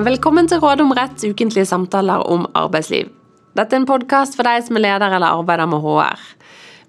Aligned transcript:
Velkommen 0.00 0.46
til 0.48 0.62
Råd 0.62 0.80
om 0.80 0.94
rett, 0.96 1.20
ukentlige 1.28 1.66
samtaler 1.68 2.22
om 2.32 2.46
arbeidsliv. 2.56 3.10
Dette 3.58 3.74
er 3.76 3.82
en 3.82 3.88
podkast 3.88 4.32
for 4.38 4.48
deg 4.48 4.62
som 4.64 4.78
er 4.78 4.84
leder 4.86 5.12
eller 5.12 5.36
arbeider 5.36 5.68
med 5.68 5.82
HR. 5.84 6.22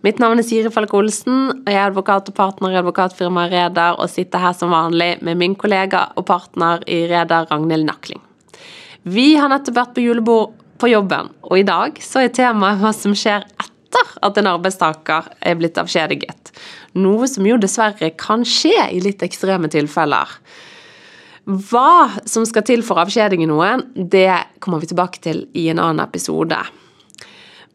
Mitt 0.08 0.22
navn 0.24 0.40
er 0.40 0.48
Siri 0.48 0.72
Falk 0.72 0.94
Olsen, 0.96 1.50
og 1.58 1.68
jeg 1.68 1.76
er 1.76 1.90
advokat 1.90 2.32
og 2.32 2.38
partner 2.38 2.72
i 2.72 2.80
advokatfirmaet 2.80 3.52
Reder 3.52 4.00
og 4.00 4.08
sitter 4.14 4.40
her 4.40 4.56
som 4.56 4.72
vanlig 4.72 5.18
med 5.28 5.42
min 5.42 5.58
kollega 5.60 6.06
og 6.16 6.30
partner 6.30 6.88
i 6.88 7.02
Reder, 7.12 7.50
Ragnhild 7.52 7.90
Nakling. 7.90 8.24
Vi 9.04 9.34
har 9.36 9.52
nettopp 9.52 9.82
vært 9.82 9.94
på 9.98 10.08
julebord 10.08 10.56
på 10.80 10.94
jobben, 10.94 11.34
og 11.44 11.60
i 11.60 11.68
dag 11.68 12.00
så 12.00 12.24
er 12.24 12.32
temaet 12.32 12.80
hva 12.80 12.96
som 12.96 13.12
skjer 13.12 13.44
etter 13.60 14.18
at 14.24 14.40
en 14.40 14.54
arbeidstaker 14.56 15.34
er 15.44 15.60
blitt 15.60 15.84
avskjediget. 15.84 16.56
Noe 16.96 17.28
som 17.28 17.44
jo 17.44 17.60
dessverre 17.60 18.16
kan 18.16 18.48
skje 18.48 18.88
i 18.88 19.04
litt 19.04 19.28
ekstreme 19.28 19.68
tilfeller. 19.68 20.40
Hva 21.50 22.22
som 22.30 22.46
skal 22.46 22.66
til 22.68 22.84
for 22.86 23.02
avskjeding 23.02 23.42
i 23.42 23.50
noen, 23.50 23.88
det 23.96 24.30
kommer 24.62 24.82
vi 24.82 24.92
tilbake 24.92 25.24
til 25.24 25.48
i 25.58 25.70
en 25.72 25.82
annen 25.82 26.04
episode. 26.04 26.60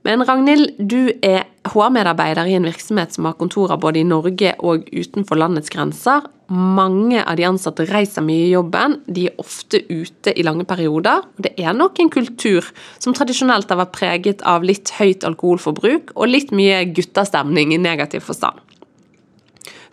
Men 0.07 0.23
Ragnhild, 0.23 0.77
du 0.79 1.11
er 1.25 1.49
HR-medarbeider 1.67 2.47
i 2.47 2.55
en 2.55 2.69
virksomhet 2.69 3.17
som 3.17 3.27
har 3.27 3.35
kontorer 3.41 3.81
både 3.83 3.99
i 3.99 4.07
Norge 4.07 4.53
og 4.63 4.85
utenfor 4.95 5.41
landets 5.41 5.73
grenser. 5.73 6.29
Mange 6.47 7.25
av 7.25 7.35
de 7.41 7.47
ansatte 7.49 7.89
reiser 7.89 8.23
mye 8.23 8.45
i 8.45 8.53
jobben, 8.53 9.01
de 9.11 9.25
er 9.27 9.43
ofte 9.43 9.81
ute 9.91 10.31
i 10.31 10.45
lange 10.47 10.63
perioder. 10.69 11.27
Det 11.43 11.57
er 11.59 11.75
nok 11.75 11.99
en 11.99 12.13
kultur 12.15 12.71
som 13.03 13.17
tradisjonelt 13.19 13.73
har 13.73 13.83
vært 13.83 13.97
preget 13.99 14.47
av 14.47 14.63
litt 14.63 14.95
høyt 14.95 15.27
alkoholforbruk 15.27 16.15
og 16.15 16.31
litt 16.31 16.55
mye 16.55 16.85
guttastemning 16.95 17.75
i 17.75 17.83
negativ 17.83 18.29
forstand. 18.31 18.63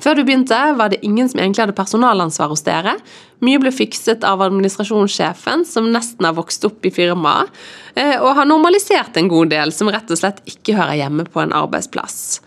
Før 0.04 0.18
du 0.20 0.26
begynte, 0.28 0.58
var 0.76 0.92
det 0.92 1.00
ingen 1.08 1.30
som 1.32 1.40
egentlig 1.40 1.64
hadde 1.64 1.78
personalansvar 1.78 2.50
hos 2.52 2.66
dere. 2.66 2.98
Mye 3.44 3.62
ble 3.64 3.72
fikset 3.72 4.26
av 4.28 4.42
administrasjonssjefen, 4.44 5.64
som 5.68 5.88
nesten 5.94 6.28
har 6.28 6.36
vokst 6.36 6.66
opp 6.68 6.84
i 6.84 6.92
firmaet, 6.92 7.52
eh, 7.96 8.18
og 8.18 8.36
har 8.36 8.50
normalisert 8.50 9.16
en 9.20 9.32
god 9.32 9.54
del 9.54 9.72
som 9.72 9.92
rett 9.94 10.12
og 10.12 10.20
slett 10.20 10.44
ikke 10.50 10.76
hører 10.76 11.00
hjemme 11.00 11.28
på 11.32 11.44
en 11.44 11.56
arbeidsplass. 11.56 12.42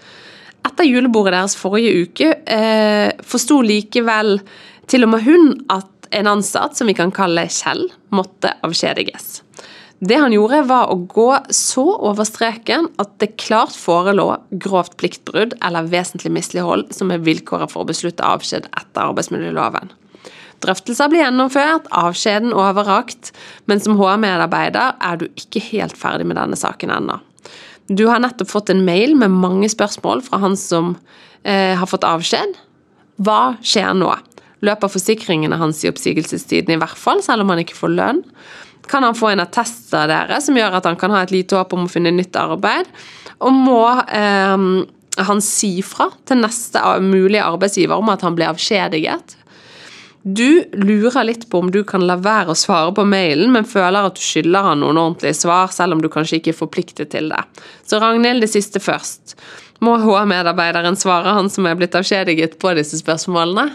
Etter 0.66 0.88
julebordet 0.88 1.32
deres 1.32 1.56
forrige 1.56 2.04
uke 2.04 2.32
eh, 2.44 3.16
forsto 3.24 3.62
likevel 3.64 4.36
til 4.90 5.06
og 5.06 5.14
med 5.14 5.24
hun 5.24 5.52
at 5.72 6.10
en 6.16 6.28
ansatt, 6.36 6.76
som 6.76 6.86
vi 6.86 6.94
kan 6.98 7.14
kalle 7.14 7.48
Kjell, 7.50 7.88
måtte 8.14 8.52
avskjediges. 8.66 9.45
Det 9.98 10.16
han 10.20 10.32
gjorde, 10.34 10.60
var 10.68 10.90
å 10.92 10.98
gå 11.08 11.30
så 11.54 11.84
over 12.04 12.26
streken 12.28 12.90
at 13.00 13.14
det 13.22 13.38
klart 13.40 13.72
forelå 13.72 14.28
grovt 14.60 14.98
pliktbrudd 15.00 15.54
eller 15.64 15.88
vesentlig 15.88 16.34
mislighold 16.36 16.90
som 16.92 17.12
er 17.14 17.22
vilkåret 17.24 17.72
for 17.72 17.84
å 17.84 17.88
beslutte 17.88 18.26
avskjed 18.26 18.68
etter 18.76 19.06
arbeidsmiljøloven. 19.06 19.94
Drøftelser 20.64 21.08
blir 21.12 21.22
gjennomført, 21.22 21.88
avskjeden 21.92 22.52
overrakt, 22.56 23.32
men 23.68 23.80
som 23.80 23.96
HR-medarbeider 23.96 24.96
er 25.04 25.20
du 25.20 25.26
ikke 25.36 25.64
helt 25.70 25.96
ferdig 25.96 26.28
med 26.28 26.38
denne 26.40 26.56
saken 26.60 26.92
ennå. 26.92 27.18
Du 27.88 28.06
har 28.10 28.20
nettopp 28.20 28.50
fått 28.50 28.72
en 28.72 28.84
mail 28.84 29.14
med 29.16 29.32
mange 29.32 29.68
spørsmål 29.70 30.24
fra 30.26 30.40
han 30.42 30.56
som 30.60 30.96
eh, 31.44 31.76
har 31.78 31.88
fått 31.88 32.04
avskjed. 32.08 32.56
Hva 33.22 33.56
skjer 33.64 33.94
nå? 33.96 34.10
Løper 34.64 34.90
forsikringene 34.90 35.58
hans 35.60 35.84
i 35.84 35.90
oppsigelsestiden 35.92 36.74
i 36.74 36.80
hvert 36.80 36.98
fall, 36.98 37.22
selv 37.24 37.44
om 37.44 37.52
han 37.52 37.62
ikke 37.62 37.78
får 37.78 37.92
lønn? 37.94 38.24
Kan 38.88 39.06
han 39.06 39.16
få 39.18 39.32
en 39.32 39.44
attest 39.44 39.94
av 39.96 40.08
dere 40.10 40.40
som 40.42 40.56
gjør 40.58 40.78
at 40.78 40.88
han 40.88 40.98
kan 41.00 41.14
ha 41.14 41.22
et 41.24 41.34
lite 41.34 41.56
håp 41.58 41.74
om 41.76 41.86
å 41.86 41.90
finne 41.90 42.14
nytt 42.14 42.36
arbeid. 42.40 42.90
Og 43.44 43.52
må 43.54 43.82
eh, 44.06 44.66
han 45.26 45.42
si 45.44 45.72
fra 45.84 46.10
til 46.28 46.40
neste 46.42 46.82
mulige 47.04 47.44
arbeidsgiver 47.44 47.98
om 48.00 48.12
at 48.12 48.24
han 48.26 48.36
blir 48.36 48.50
avskjediget. 48.52 49.36
Du 50.26 50.64
lurer 50.74 51.22
litt 51.28 51.44
på 51.50 51.60
om 51.62 51.68
du 51.70 51.84
kan 51.86 52.02
la 52.02 52.16
være 52.18 52.50
å 52.50 52.58
svare 52.58 52.90
på 52.96 53.04
mailen, 53.06 53.52
men 53.54 53.68
føler 53.68 54.08
at 54.08 54.16
du 54.18 54.24
skylder 54.24 54.72
han 54.72 54.80
noen 54.82 54.98
ordentlige 54.98 55.38
svar, 55.38 55.70
selv 55.70 55.94
om 55.94 56.02
du 56.02 56.08
kanskje 56.10 56.40
ikke 56.40 56.50
er 56.50 56.58
forpliktet 56.58 57.12
til 57.14 57.30
det. 57.30 57.44
Så 57.86 58.00
Ragnhild, 58.02 58.42
det 58.42 58.50
siste 58.50 58.82
først. 58.82 59.36
Må 59.86 59.94
HR-medarbeideren 60.02 60.98
svare 60.98 61.36
han 61.36 61.50
som 61.52 61.68
er 61.70 61.78
blitt 61.78 61.94
avskjediget 61.94 62.58
på 62.58 62.74
disse 62.74 62.98
spørsmålene? 62.98 63.68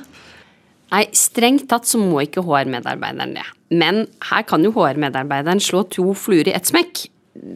Nei, 0.91 1.05
strengt 1.15 1.69
tatt 1.71 1.87
så 1.87 2.01
må 2.01 2.19
ikke 2.25 2.43
HR-medarbeideren 2.43 3.37
det. 3.37 3.47
Men 3.71 4.05
her 4.27 4.43
kan 4.47 4.63
jo 4.65 4.73
HR-medarbeideren 4.75 5.63
slå 5.63 5.85
to 5.93 6.11
fluer 6.17 6.49
i 6.49 6.55
ett 6.55 6.67
smekk. 6.67 7.05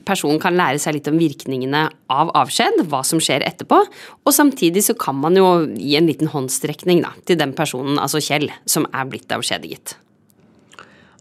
Personen 0.08 0.40
kan 0.40 0.56
lære 0.56 0.80
seg 0.80 0.96
litt 0.96 1.10
om 1.12 1.20
virkningene 1.20 1.82
av 2.12 2.32
avskjed, 2.40 2.86
hva 2.88 3.02
som 3.04 3.20
skjer 3.20 3.44
etterpå, 3.44 3.82
og 4.24 4.34
samtidig 4.34 4.86
så 4.88 4.96
kan 4.96 5.20
man 5.20 5.36
jo 5.36 5.50
gi 5.76 5.98
en 6.00 6.08
liten 6.08 6.32
håndstrekning 6.32 7.04
da, 7.04 7.12
til 7.28 7.40
den 7.42 7.52
personen, 7.58 8.00
altså 8.00 8.24
Kjell, 8.24 8.48
som 8.72 8.88
er 8.96 9.12
blitt 9.12 9.36
avskjediget. 9.36 9.98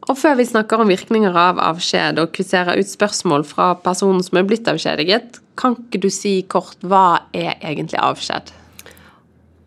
Og 0.05 0.19
før 0.21 0.37
vi 0.39 0.47
snakker 0.47 0.83
om 0.83 0.91
virkninger 0.93 1.35
av 1.35 1.59
avskjed 1.65 2.21
og 2.21 2.35
kvitterer 2.37 2.79
ut 2.79 2.91
spørsmål 2.91 3.47
fra 3.49 3.73
personen 3.83 4.23
som 4.23 4.39
er 4.39 4.47
blitt 4.47 4.69
avskjediget, 4.71 5.41
kan 5.59 5.75
ikke 5.81 6.03
du 6.05 6.11
si 6.13 6.43
kort 6.51 6.79
hva 6.85 7.25
er 7.35 7.57
egentlig 7.59 7.99
avskjed? 8.03 8.53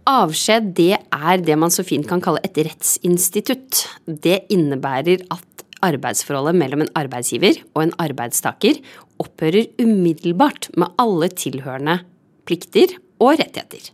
Avskjed 0.08 0.72
det 0.78 0.94
er 0.96 1.42
det 1.44 1.58
man 1.60 1.74
så 1.74 1.84
fint 1.84 2.08
kan 2.08 2.22
kalle 2.24 2.40
et 2.48 2.56
rettsinstitutt. 2.64 3.84
Det 4.08 4.46
innebærer 4.54 5.26
at 5.34 5.66
arbeidsforholdet 5.84 6.56
mellom 6.58 6.86
en 6.86 6.94
arbeidsgiver 6.98 7.60
og 7.76 7.84
en 7.84 7.94
arbeidstaker 8.02 8.80
opphører 9.22 9.68
umiddelbart 9.82 10.70
med 10.80 10.96
alle 11.02 11.28
tilhørende 11.36 12.00
plikter 12.48 12.96
og 13.20 13.36
rettigheter. 13.42 13.92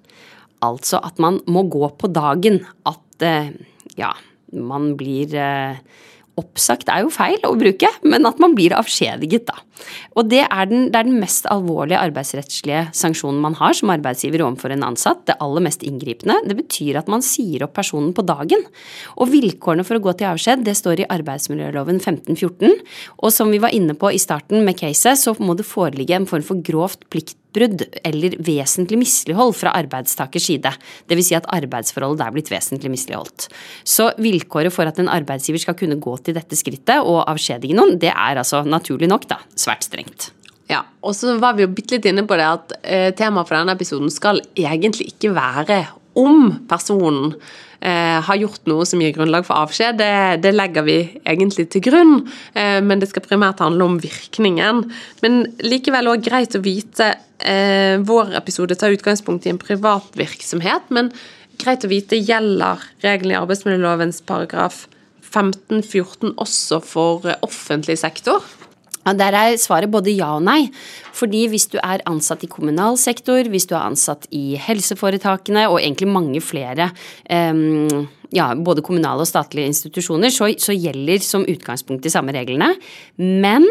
Altså 0.64 1.02
at 1.02 1.18
man 1.20 1.42
må 1.50 1.66
gå 1.66 1.90
på 1.98 2.12
dagen. 2.14 2.62
At 2.86 3.26
eh, 3.26 3.50
ja, 3.98 4.14
man 4.54 4.94
blir 5.00 5.34
eh, 5.34 5.82
Oppsagt 6.40 6.90
er 6.90 7.04
jo 7.04 7.12
feil 7.14 7.44
å 7.46 7.54
bruke, 7.60 7.90
men 8.02 8.26
at 8.26 8.40
man 8.42 8.56
blir 8.58 8.74
avskjediget, 8.74 9.46
da. 9.52 9.60
Og 10.18 10.30
det 10.32 10.42
er, 10.46 10.70
den, 10.70 10.88
det 10.94 10.98
er 10.98 11.06
den 11.06 11.20
mest 11.22 11.46
alvorlige 11.52 12.00
arbeidsrettslige 12.02 12.88
sanksjonen 12.96 13.42
man 13.44 13.58
har 13.60 13.76
som 13.78 13.92
arbeidsgiver 13.94 14.42
overfor 14.46 14.74
en 14.74 14.86
ansatt. 14.88 15.26
Det 15.28 15.38
aller 15.44 15.66
mest 15.66 15.86
inngripende. 15.86 16.40
Det 16.48 16.58
betyr 16.58 16.98
at 17.02 17.12
man 17.12 17.26
sier 17.26 17.66
opp 17.68 17.76
personen 17.78 18.16
på 18.18 18.26
dagen. 18.26 18.66
Og 19.18 19.30
vilkårene 19.34 19.86
for 19.86 20.00
å 20.00 20.04
gå 20.08 20.16
til 20.18 20.32
avskjed, 20.32 20.66
det 20.66 20.78
står 20.80 21.04
i 21.04 21.10
arbeidsmiljøloven 21.14 22.02
1514. 22.02 22.82
Og 23.20 23.34
som 23.36 23.54
vi 23.54 23.62
var 23.62 23.76
inne 23.76 23.98
på 23.98 24.14
i 24.14 24.22
starten 24.22 24.66
med 24.66 24.80
caset, 24.80 25.20
så 25.20 25.36
må 25.38 25.58
det 25.60 25.70
foreligge 25.70 26.18
en 26.18 26.30
form 26.30 26.46
for 26.46 26.66
grovt 26.66 27.06
plikt 27.14 27.38
brudd 27.56 27.86
eller 28.04 28.38
vesentlig 28.44 29.00
mislighold 29.02 29.56
fra 29.58 29.74
arbeidstakers 29.78 30.50
side. 30.50 30.74
Dvs. 31.10 31.30
Si 31.30 31.38
at 31.38 31.50
arbeidsforholdet 31.56 32.26
er 32.26 32.36
blitt 32.36 32.52
vesentlig 32.52 32.92
misligholdt. 32.94 33.48
Så 33.88 34.10
vilkåret 34.22 34.74
for 34.76 34.90
at 34.90 35.00
en 35.02 35.12
arbeidsgiver 35.12 35.62
skal 35.64 35.78
kunne 35.80 36.02
gå 36.02 36.18
til 36.26 36.38
dette 36.38 36.58
skrittet 36.60 37.00
og 37.02 37.24
avskjedige 37.30 37.78
noen, 37.78 37.98
det 38.02 38.12
er 38.12 38.42
altså 38.42 38.64
naturlig 38.68 39.10
nok 39.12 39.30
da 39.32 39.40
svært 39.56 39.88
strengt. 39.88 40.32
Ja, 40.72 40.84
og 41.04 41.16
så 41.16 41.36
var 41.42 41.58
vi 41.58 41.66
jo 41.66 41.74
bitte 41.76 41.98
litt 41.98 42.08
inne 42.10 42.24
på 42.28 42.38
det 42.40 42.46
at 42.48 42.78
eh, 42.82 43.10
temaet 43.18 43.50
for 43.50 43.60
denne 43.60 43.76
episoden 43.76 44.12
skal 44.14 44.40
egentlig 44.56 45.12
ikke 45.12 45.34
være 45.36 45.84
om 46.20 46.66
personen 46.70 47.34
eh, 47.84 48.20
har 48.24 48.40
gjort 48.40 48.68
noe 48.70 48.86
som 48.88 49.02
gir 49.04 49.14
grunnlag 49.16 49.46
for 49.48 49.60
avskjed, 49.66 50.00
det, 50.00 50.14
det 50.46 50.54
legger 50.56 50.86
vi 50.88 50.98
egentlig 51.26 51.68
til 51.74 51.84
grunn. 51.90 52.16
Eh, 52.54 52.80
men 52.86 53.02
det 53.02 53.12
skal 53.12 53.26
primært 53.26 53.64
handle 53.64 53.90
om 53.90 54.00
virkningen. 54.04 54.86
Men 55.26 55.44
likevel 55.64 56.12
òg 56.14 56.26
greit 56.26 56.58
å 56.58 56.64
vite 56.64 57.14
eh, 57.44 58.00
Vår 58.04 58.34
episode 58.40 58.78
tar 58.80 58.96
utgangspunkt 58.96 59.48
i 59.48 59.54
en 59.54 59.62
privat 59.62 60.18
virksomhet, 60.20 60.90
men 60.94 61.12
greit 61.62 61.86
å 61.86 61.92
vite 61.92 62.20
gjelder 62.20 62.82
reglene 63.04 63.36
i 63.36 63.42
arbeidsmiljølovens 63.42 64.24
paragraf 64.28 64.86
15-14 65.34 66.36
også 66.42 66.80
for 66.86 67.26
offentlig 67.46 67.98
sektor? 68.02 68.44
Der 69.04 69.36
er 69.36 69.58
svaret 69.60 69.92
både 69.92 70.16
ja 70.16 70.34
og 70.38 70.44
nei. 70.46 70.70
Fordi 71.14 71.46
hvis 71.52 71.68
du 71.72 71.78
er 71.84 72.04
ansatt 72.10 72.44
i 72.46 72.52
kommunal 72.52 72.98
sektor, 72.98 73.44
hvis 73.52 73.68
du 73.70 73.76
er 73.76 73.86
ansatt 73.86 74.28
i 74.32 74.56
helseforetakene 74.60 75.68
og 75.70 75.82
egentlig 75.82 76.10
mange 76.10 76.42
flere 76.44 76.92
um, 77.28 78.08
ja, 78.34 78.50
både 78.56 78.84
kommunale 78.86 79.24
og 79.24 79.30
statlige 79.30 79.70
institusjoner, 79.72 80.34
så, 80.34 80.50
så 80.60 80.76
gjelder 80.76 81.22
som 81.24 81.46
utgangspunkt 81.50 82.06
de 82.06 82.12
samme 82.14 82.34
reglene. 82.36 82.74
Men 83.22 83.68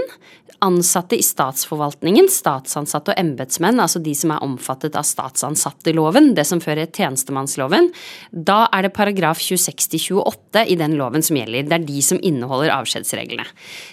ansatte 0.63 1.19
i 1.19 1.25
statsforvaltningen, 1.27 2.29
statsansatte 2.31 3.13
og 3.13 3.21
embetsmenn, 3.21 3.81
altså 3.83 4.03
de 4.03 4.15
som 4.17 4.35
er 4.35 4.45
omfattet 4.47 4.97
av 4.99 5.07
statsansatteloven, 5.07 6.33
det 6.37 6.47
som 6.49 6.63
før 6.63 6.85
het 6.85 6.95
tjenestemannsloven, 6.99 7.91
da 8.31 8.65
er 8.71 8.87
det 8.87 8.95
paragraf 8.97 9.43
26-28 9.43 10.67
i 10.71 10.79
den 10.79 10.97
loven 11.01 11.25
som 11.27 11.39
gjelder. 11.41 11.67
Det 11.67 11.79
er 11.81 11.89
de 11.89 12.07
som 12.07 12.21
inneholder 12.23 12.75
avskjedsreglene. 12.77 13.47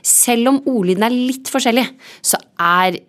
Selv 0.06 0.54
om 0.54 0.62
ordlyden 0.70 1.08
er 1.10 1.16
litt 1.16 1.50
forskjellig, 1.50 1.88
så 2.22 2.42
er 2.62 3.02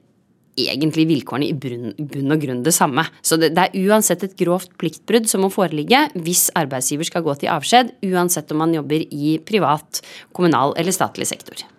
egentlig 0.73 1.07
vilkårene 1.11 1.49
i 1.49 1.57
bunn, 1.57 2.35
og 2.35 2.45
grunn 2.45 2.63
det 2.67 2.75
samme. 2.77 3.07
Så 3.23 3.39
det, 3.41 3.53
det, 3.57 3.69
er 3.69 3.89
uansett 3.89 4.27
et 4.27 4.37
grovt 4.39 4.75
pliktbrudd 4.81 5.31
som 5.31 5.45
må 5.45 5.53
foreligge 5.55 6.07
hvis 6.19 6.49
arbeidsgiver 6.59 7.09
skal 7.09 7.25
gå 7.27 7.39
til 7.41 7.53
avskjed, 7.55 7.97
uansett 8.11 8.53
om 8.53 8.65
man 8.65 8.77
jobber 8.77 9.07
i 9.07 9.37
privat, 9.47 10.03
kommunal 10.37 10.77
eller 10.81 10.97
statlig 10.97 11.31
sektor. 11.31 11.70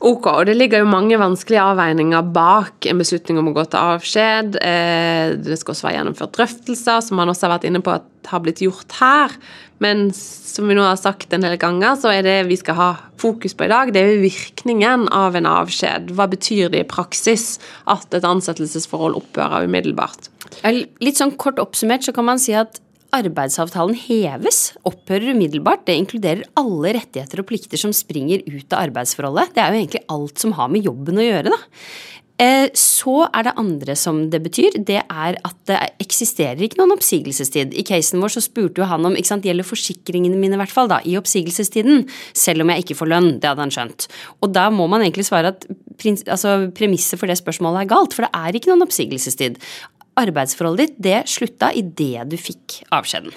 Ok, 0.00 0.30
og 0.32 0.46
det 0.48 0.54
ligger 0.56 0.80
jo 0.80 0.88
mange 0.88 1.18
vanskelige 1.20 1.60
avveininger 1.60 2.30
bak 2.32 2.86
en 2.88 3.00
beslutning 3.02 3.36
om 3.36 3.50
å 3.50 3.56
gå 3.58 3.66
til 3.68 3.80
avskjed. 3.80 4.56
Eh, 4.64 5.34
det 5.36 5.58
skal 5.60 5.74
også 5.74 5.86
være 5.86 5.98
gjennomført 5.98 6.32
drøftelser, 6.38 7.02
som 7.04 7.20
man 7.20 7.28
også 7.28 7.46
har 7.46 7.58
vært 7.58 7.66
inne 7.68 7.82
på 7.84 7.92
at 7.92 8.08
har 8.30 8.40
blitt 8.44 8.62
gjort 8.64 8.96
her. 9.00 9.34
Men 9.80 10.08
som 10.16 10.68
vi 10.68 10.76
nå 10.76 10.84
har 10.84 10.98
sagt 11.00 11.32
en 11.36 11.44
del 11.44 11.56
ganger, 11.60 12.00
så 12.00 12.12
er 12.12 12.24
det 12.24 12.36
vi 12.48 12.58
skal 12.60 12.78
ha 12.78 12.90
fokus 13.20 13.56
på 13.56 13.66
i 13.66 13.72
dag, 13.72 13.92
det 13.92 14.00
er 14.00 14.14
jo 14.14 14.24
virkningen 14.24 15.08
av 15.12 15.36
en 15.36 15.48
avskjed. 15.48 16.12
Hva 16.16 16.28
betyr 16.32 16.72
det 16.72 16.84
i 16.84 16.88
praksis 16.88 17.58
at 17.90 18.16
et 18.16 18.24
ansettelsesforhold 18.28 19.20
opphører 19.20 19.68
umiddelbart? 19.68 20.32
Litt 20.64 21.20
sånn 21.20 21.36
kort 21.40 21.60
oppsummert 21.62 22.08
så 22.08 22.16
kan 22.16 22.28
man 22.28 22.40
si 22.40 22.56
at 22.56 22.80
arbeidsavtalen 23.16 23.96
heves, 23.98 24.60
opphører 24.88 25.34
umiddelbart. 25.34 25.86
Det 25.88 25.98
inkluderer 25.98 26.46
alle 26.60 26.94
rettigheter 26.98 27.42
og 27.42 27.48
plikter 27.50 27.80
som 27.80 27.94
springer 27.96 28.44
ut 28.46 28.70
av 28.72 28.86
arbeidsforholdet. 28.86 29.54
Det 29.56 29.64
er 29.64 29.74
jo 29.74 29.82
egentlig 29.82 30.06
alt 30.16 30.42
som 30.42 30.56
har 30.58 30.70
med 30.72 30.86
jobben 30.86 31.20
å 31.20 31.26
gjøre, 31.26 31.52
da. 31.54 31.60
Eh, 32.40 32.70
så 32.78 33.26
er 33.36 33.44
det 33.44 33.52
andre 33.60 33.94
som 33.98 34.22
det 34.32 34.40
betyr, 34.46 34.78
det 34.88 35.02
er 35.02 35.36
at 35.36 35.56
det 35.68 35.76
eksisterer 36.00 36.62
ikke 36.64 36.78
noen 36.80 36.94
oppsigelsestid. 36.94 37.74
I 37.76 37.84
casen 37.84 38.22
vår 38.22 38.32
så 38.32 38.44
spurte 38.46 38.80
jo 38.80 38.88
han 38.88 39.04
om 39.04 39.16
ikke 39.18 39.28
sant, 39.28 39.44
gjelder 39.44 39.68
forsikringene 39.68 40.40
mine 40.40 40.56
i 40.56 40.60
hvert 40.62 40.72
fall 40.72 40.88
da, 40.88 41.02
i 41.04 41.18
oppsigelsestiden, 41.20 42.06
selv 42.32 42.64
om 42.64 42.72
jeg 42.72 42.86
ikke 42.86 42.96
får 43.02 43.12
lønn. 43.12 43.30
Det 43.42 43.50
hadde 43.50 43.66
han 43.66 43.74
skjønt. 43.74 44.08
Og 44.40 44.54
da 44.56 44.70
må 44.72 44.88
man 44.88 45.04
egentlig 45.04 45.28
svare 45.28 45.52
at 45.52 45.68
altså, 46.32 46.56
premisset 46.76 47.20
for 47.20 47.28
det 47.28 47.36
spørsmålet 47.42 47.84
er 47.84 47.92
galt, 47.92 48.16
for 48.16 48.24
det 48.24 48.32
er 48.32 48.56
ikke 48.56 48.72
noen 48.72 48.88
oppsigelsestid 48.88 49.60
arbeidsforholdet 50.22 50.90
ditt, 50.90 50.96
det 51.10 51.20
slutta 51.30 51.72
idet 51.76 52.28
du 52.30 52.36
fikk 52.40 52.82
avskjeden. 52.94 53.34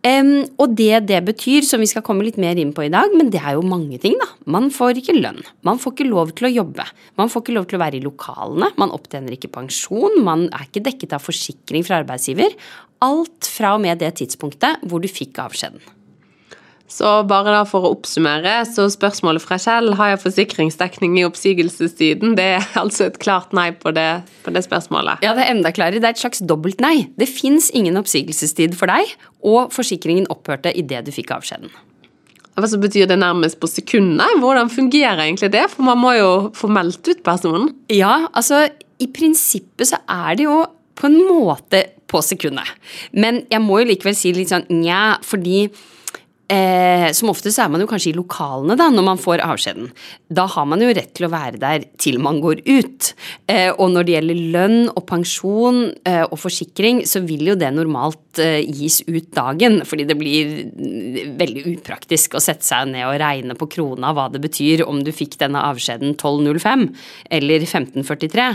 Um, 0.00 0.46
og 0.56 0.72
det 0.78 1.02
det 1.10 1.18
betyr, 1.26 1.60
som 1.68 1.82
vi 1.82 1.88
skal 1.90 2.04
komme 2.04 2.24
litt 2.24 2.38
mer 2.40 2.56
inn 2.56 2.72
på 2.72 2.86
i 2.86 2.92
dag, 2.92 3.12
men 3.12 3.28
det 3.32 3.42
er 3.42 3.58
jo 3.58 3.66
mange 3.66 3.98
ting, 4.00 4.16
da. 4.16 4.30
Man 4.48 4.70
får 4.72 5.02
ikke 5.02 5.18
lønn. 5.18 5.42
Man 5.66 5.80
får 5.82 5.92
ikke 5.92 6.08
lov 6.08 6.32
til 6.38 6.48
å 6.48 6.52
jobbe. 6.54 6.86
Man 7.20 7.28
får 7.28 7.44
ikke 7.44 7.56
lov 7.58 7.68
til 7.68 7.76
å 7.76 7.82
være 7.84 8.00
i 8.00 8.04
lokalene. 8.06 8.70
Man 8.80 8.94
opptjener 8.96 9.36
ikke 9.36 9.52
pensjon. 9.52 10.22
Man 10.24 10.48
er 10.48 10.64
ikke 10.70 10.86
dekket 10.88 11.18
av 11.18 11.26
forsikring 11.26 11.84
fra 11.84 12.00
arbeidsgiver. 12.00 12.56
Alt 13.04 13.52
fra 13.52 13.74
og 13.76 13.84
med 13.84 14.00
det 14.00 14.14
tidspunktet 14.22 14.88
hvor 14.88 15.04
du 15.04 15.08
fikk 15.10 15.42
avskjeden. 15.44 15.84
Så 16.90 17.10
bare 17.30 17.52
da 17.54 17.60
for 17.68 17.86
å 17.86 17.92
oppsummere, 17.94 18.56
så 18.66 18.88
spørsmålet 18.90 19.44
fra 19.44 19.60
Kjell 19.62 19.92
har 19.98 20.12
jeg 20.12 20.22
forsikringsdekning 20.24 21.20
i 21.20 21.26
oppsigelsestiden. 21.28 22.34
Det 22.38 22.48
er 22.56 22.66
altså 22.80 23.06
et 23.06 23.20
klart 23.22 23.54
nei 23.56 23.68
på 23.78 23.92
det, 23.94 24.08
på 24.42 24.54
det 24.54 24.64
spørsmålet. 24.66 25.22
Ja, 25.24 25.36
det 25.38 25.46
er 25.46 25.54
enda 25.54 25.70
klarere. 25.74 26.02
Det 26.02 26.10
er 26.10 26.16
et 26.16 26.24
slags 26.24 26.42
dobbelt 26.42 26.82
nei. 26.82 27.06
Det 27.20 27.30
fins 27.30 27.70
ingen 27.78 28.00
oppsigelsestid 28.00 28.74
for 28.78 28.90
deg, 28.90 29.14
og 29.46 29.70
forsikringen 29.74 30.26
opphørte 30.34 30.74
idet 30.76 31.04
du 31.06 31.14
fikk 31.14 31.30
avskjeden. 31.38 31.70
Hva 32.58 32.68
så 32.68 32.80
betyr 32.82 33.06
det 33.08 33.20
nærmest 33.22 33.60
på 33.62 33.70
sekundet? 33.70 34.34
Hvordan 34.42 34.68
fungerer 34.72 35.22
egentlig 35.22 35.52
det? 35.54 35.62
For 35.72 35.86
man 35.86 36.00
må 36.02 36.16
jo 36.18 36.32
få 36.58 36.68
meldt 36.72 37.06
ut 37.08 37.22
personen. 37.24 37.70
Ja, 37.92 38.26
altså 38.34 38.66
i 39.00 39.08
prinsippet 39.14 39.92
så 39.92 40.02
er 40.10 40.36
det 40.36 40.48
jo 40.48 40.58
på 40.98 41.08
en 41.08 41.22
måte 41.24 41.86
på 42.10 42.20
sekundet. 42.24 42.68
Men 43.14 43.44
jeg 43.48 43.62
må 43.64 43.80
jo 43.80 43.88
likevel 43.92 44.18
si 44.18 44.34
litt 44.36 44.50
sånn 44.52 44.66
nja, 44.68 45.20
fordi 45.24 45.68
Eh, 46.50 47.12
som 47.14 47.30
ofte 47.30 47.52
så 47.54 47.62
er 47.64 47.70
man 47.70 47.82
jo 47.82 47.86
kanskje 47.90 48.10
i 48.10 48.16
lokalene 48.16 48.74
da, 48.78 48.88
når 48.90 49.04
man 49.06 49.20
får 49.20 49.42
avskjeden. 49.44 49.90
Da 50.34 50.48
har 50.50 50.66
man 50.66 50.82
jo 50.82 50.90
rett 50.90 51.12
til 51.14 51.28
å 51.28 51.30
være 51.30 51.60
der 51.62 51.84
til 52.00 52.18
man 52.22 52.40
går 52.42 52.64
ut. 52.66 53.12
Eh, 53.46 53.70
og 53.70 53.92
når 53.94 54.08
det 54.08 54.16
gjelder 54.16 54.40
lønn 54.56 54.78
og 54.88 55.04
pensjon 55.06 55.82
eh, 56.08 56.24
og 56.24 56.36
forsikring, 56.42 57.04
så 57.06 57.22
vil 57.26 57.52
jo 57.52 57.56
det 57.60 57.70
normalt 57.76 58.42
eh, 58.42 58.64
gis 58.66 59.00
ut 59.06 59.30
dagen. 59.36 59.80
Fordi 59.86 60.08
det 60.10 60.18
blir 60.18 60.54
mm, 60.74 61.36
veldig 61.38 61.66
upraktisk 61.76 62.34
å 62.34 62.42
sette 62.42 62.66
seg 62.66 62.90
ned 62.96 63.06
og 63.06 63.20
regne 63.22 63.54
på 63.58 63.70
krona 63.70 64.10
hva 64.16 64.26
det 64.32 64.42
betyr 64.42 64.82
om 64.88 65.04
du 65.06 65.14
fikk 65.14 65.38
denne 65.40 65.62
avskjeden 65.70 66.16
12.05 66.18 66.88
eller 67.38 67.68
15.43. 67.68 68.50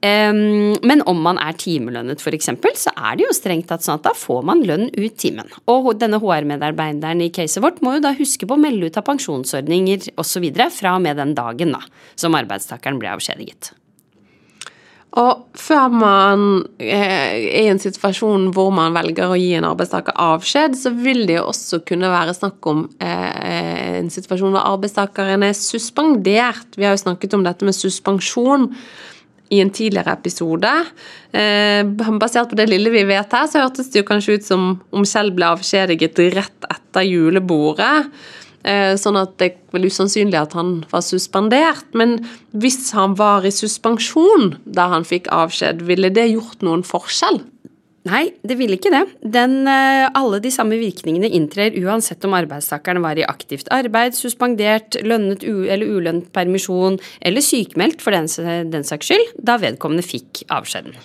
Um, 0.00 0.78
men 0.80 1.02
om 1.04 1.18
man 1.20 1.36
er 1.42 1.56
timelønnet 1.60 2.22
f.eks., 2.24 2.48
så 2.80 2.92
er 2.96 3.18
det 3.18 3.26
jo 3.26 3.34
strengt 3.36 3.66
tatt 3.68 3.84
sånn 3.84 3.98
at 3.98 4.06
da 4.06 4.14
får 4.16 4.46
man 4.48 4.62
lønn 4.64 4.86
ut 4.94 5.18
timen. 5.20 5.50
Og 5.68 5.90
denne 6.00 6.16
HR-medarbeideren 6.22 7.20
i 7.20 7.28
caset 7.36 7.60
vårt 7.60 7.82
må 7.84 7.98
jo 7.98 8.06
da 8.06 8.14
huske 8.16 8.48
på 8.48 8.56
å 8.56 8.62
melde 8.62 8.88
ut 8.88 8.96
av 8.96 9.04
pensjonsordninger 9.10 10.14
osv. 10.20 10.46
fra 10.72 10.94
og 10.96 11.04
med 11.04 11.20
den 11.20 11.36
dagen 11.36 11.76
da, 11.76 11.82
som 12.16 12.38
arbeidstakeren 12.38 13.02
ble 13.02 13.12
avskjediget. 13.12 13.74
Og 15.18 15.58
før 15.58 15.90
man 15.90 16.42
er 16.78 17.34
i 17.34 17.66
en 17.66 17.80
situasjon 17.82 18.52
hvor 18.54 18.70
man 18.72 18.94
velger 18.94 19.32
å 19.34 19.36
gi 19.36 19.50
en 19.58 19.66
arbeidstaker 19.66 20.14
avskjed, 20.14 20.78
så 20.78 20.94
vil 20.94 21.24
det 21.26 21.40
jo 21.40 21.48
også 21.50 21.82
kunne 21.84 22.12
være 22.12 22.36
snakk 22.36 22.70
om 22.70 22.84
eh, 23.02 23.98
en 23.98 24.10
situasjon 24.14 24.54
hvor 24.54 24.76
arbeidstakeren 24.76 25.44
er 25.44 25.56
suspendert. 25.58 26.78
Vi 26.78 26.86
har 26.86 26.94
jo 26.94 27.04
snakket 27.04 27.34
om 27.36 27.44
dette 27.44 27.66
med 27.66 27.76
suspensjon 27.76 28.70
i 29.50 29.60
en 29.62 29.72
tidligere 29.74 30.14
episode. 30.14 30.70
Eh, 31.34 31.82
basert 32.20 32.52
på 32.52 32.58
det 32.58 32.68
lille 32.70 32.92
vi 32.94 33.06
vet 33.08 33.32
her, 33.34 33.48
så 33.50 33.64
hørtes 33.64 33.90
det 33.90 34.02
jo 34.02 34.08
kanskje 34.08 34.38
ut 34.38 34.46
som 34.46 34.68
om 34.94 35.06
Kjell 35.06 35.32
ble 35.34 35.48
avskjediget 35.56 36.22
rett 36.36 36.70
etter 36.70 37.06
julebordet. 37.08 38.10
Eh, 38.60 38.92
sånn 39.00 39.16
at 39.16 39.38
det 39.40 39.46
er 39.48 39.56
vel 39.72 39.86
usannsynlig 39.88 40.36
at 40.36 40.54
han 40.58 40.82
var 40.90 41.04
suspendert. 41.04 41.86
Men 41.96 42.18
hvis 42.52 42.92
han 42.96 43.16
var 43.18 43.46
i 43.48 43.54
suspensjon 43.54 44.54
da 44.64 44.90
han 44.92 45.06
fikk 45.08 45.30
avskjed, 45.32 45.82
ville 45.88 46.12
det 46.12 46.30
gjort 46.34 46.62
noen 46.66 46.84
forskjell? 46.86 47.40
Nei, 48.08 48.30
det 48.40 48.56
ville 48.56 48.78
ikke 48.78 48.92
det. 48.94 49.02
Den, 49.20 49.66
eh, 49.68 50.06
alle 50.16 50.38
de 50.40 50.50
samme 50.50 50.78
virkningene 50.80 51.28
inntrer 51.36 51.74
uansett 51.82 52.24
om 52.24 52.32
arbeidstakeren 52.38 53.02
var 53.04 53.18
i 53.20 53.26
aktivt 53.28 53.68
arbeid, 53.68 54.16
suspendert, 54.16 54.96
lønnet 55.04 55.44
eller 55.44 55.84
ulønnet 55.84 56.32
permisjon 56.32 56.96
eller 57.20 57.44
sykemeldt 57.44 58.00
for 58.00 58.16
den, 58.16 58.30
den 58.72 58.88
saks 58.88 59.12
skyld, 59.12 59.36
da 59.36 59.58
vedkommende 59.60 60.06
fikk 60.06 60.46
avskjeden. 60.48 60.96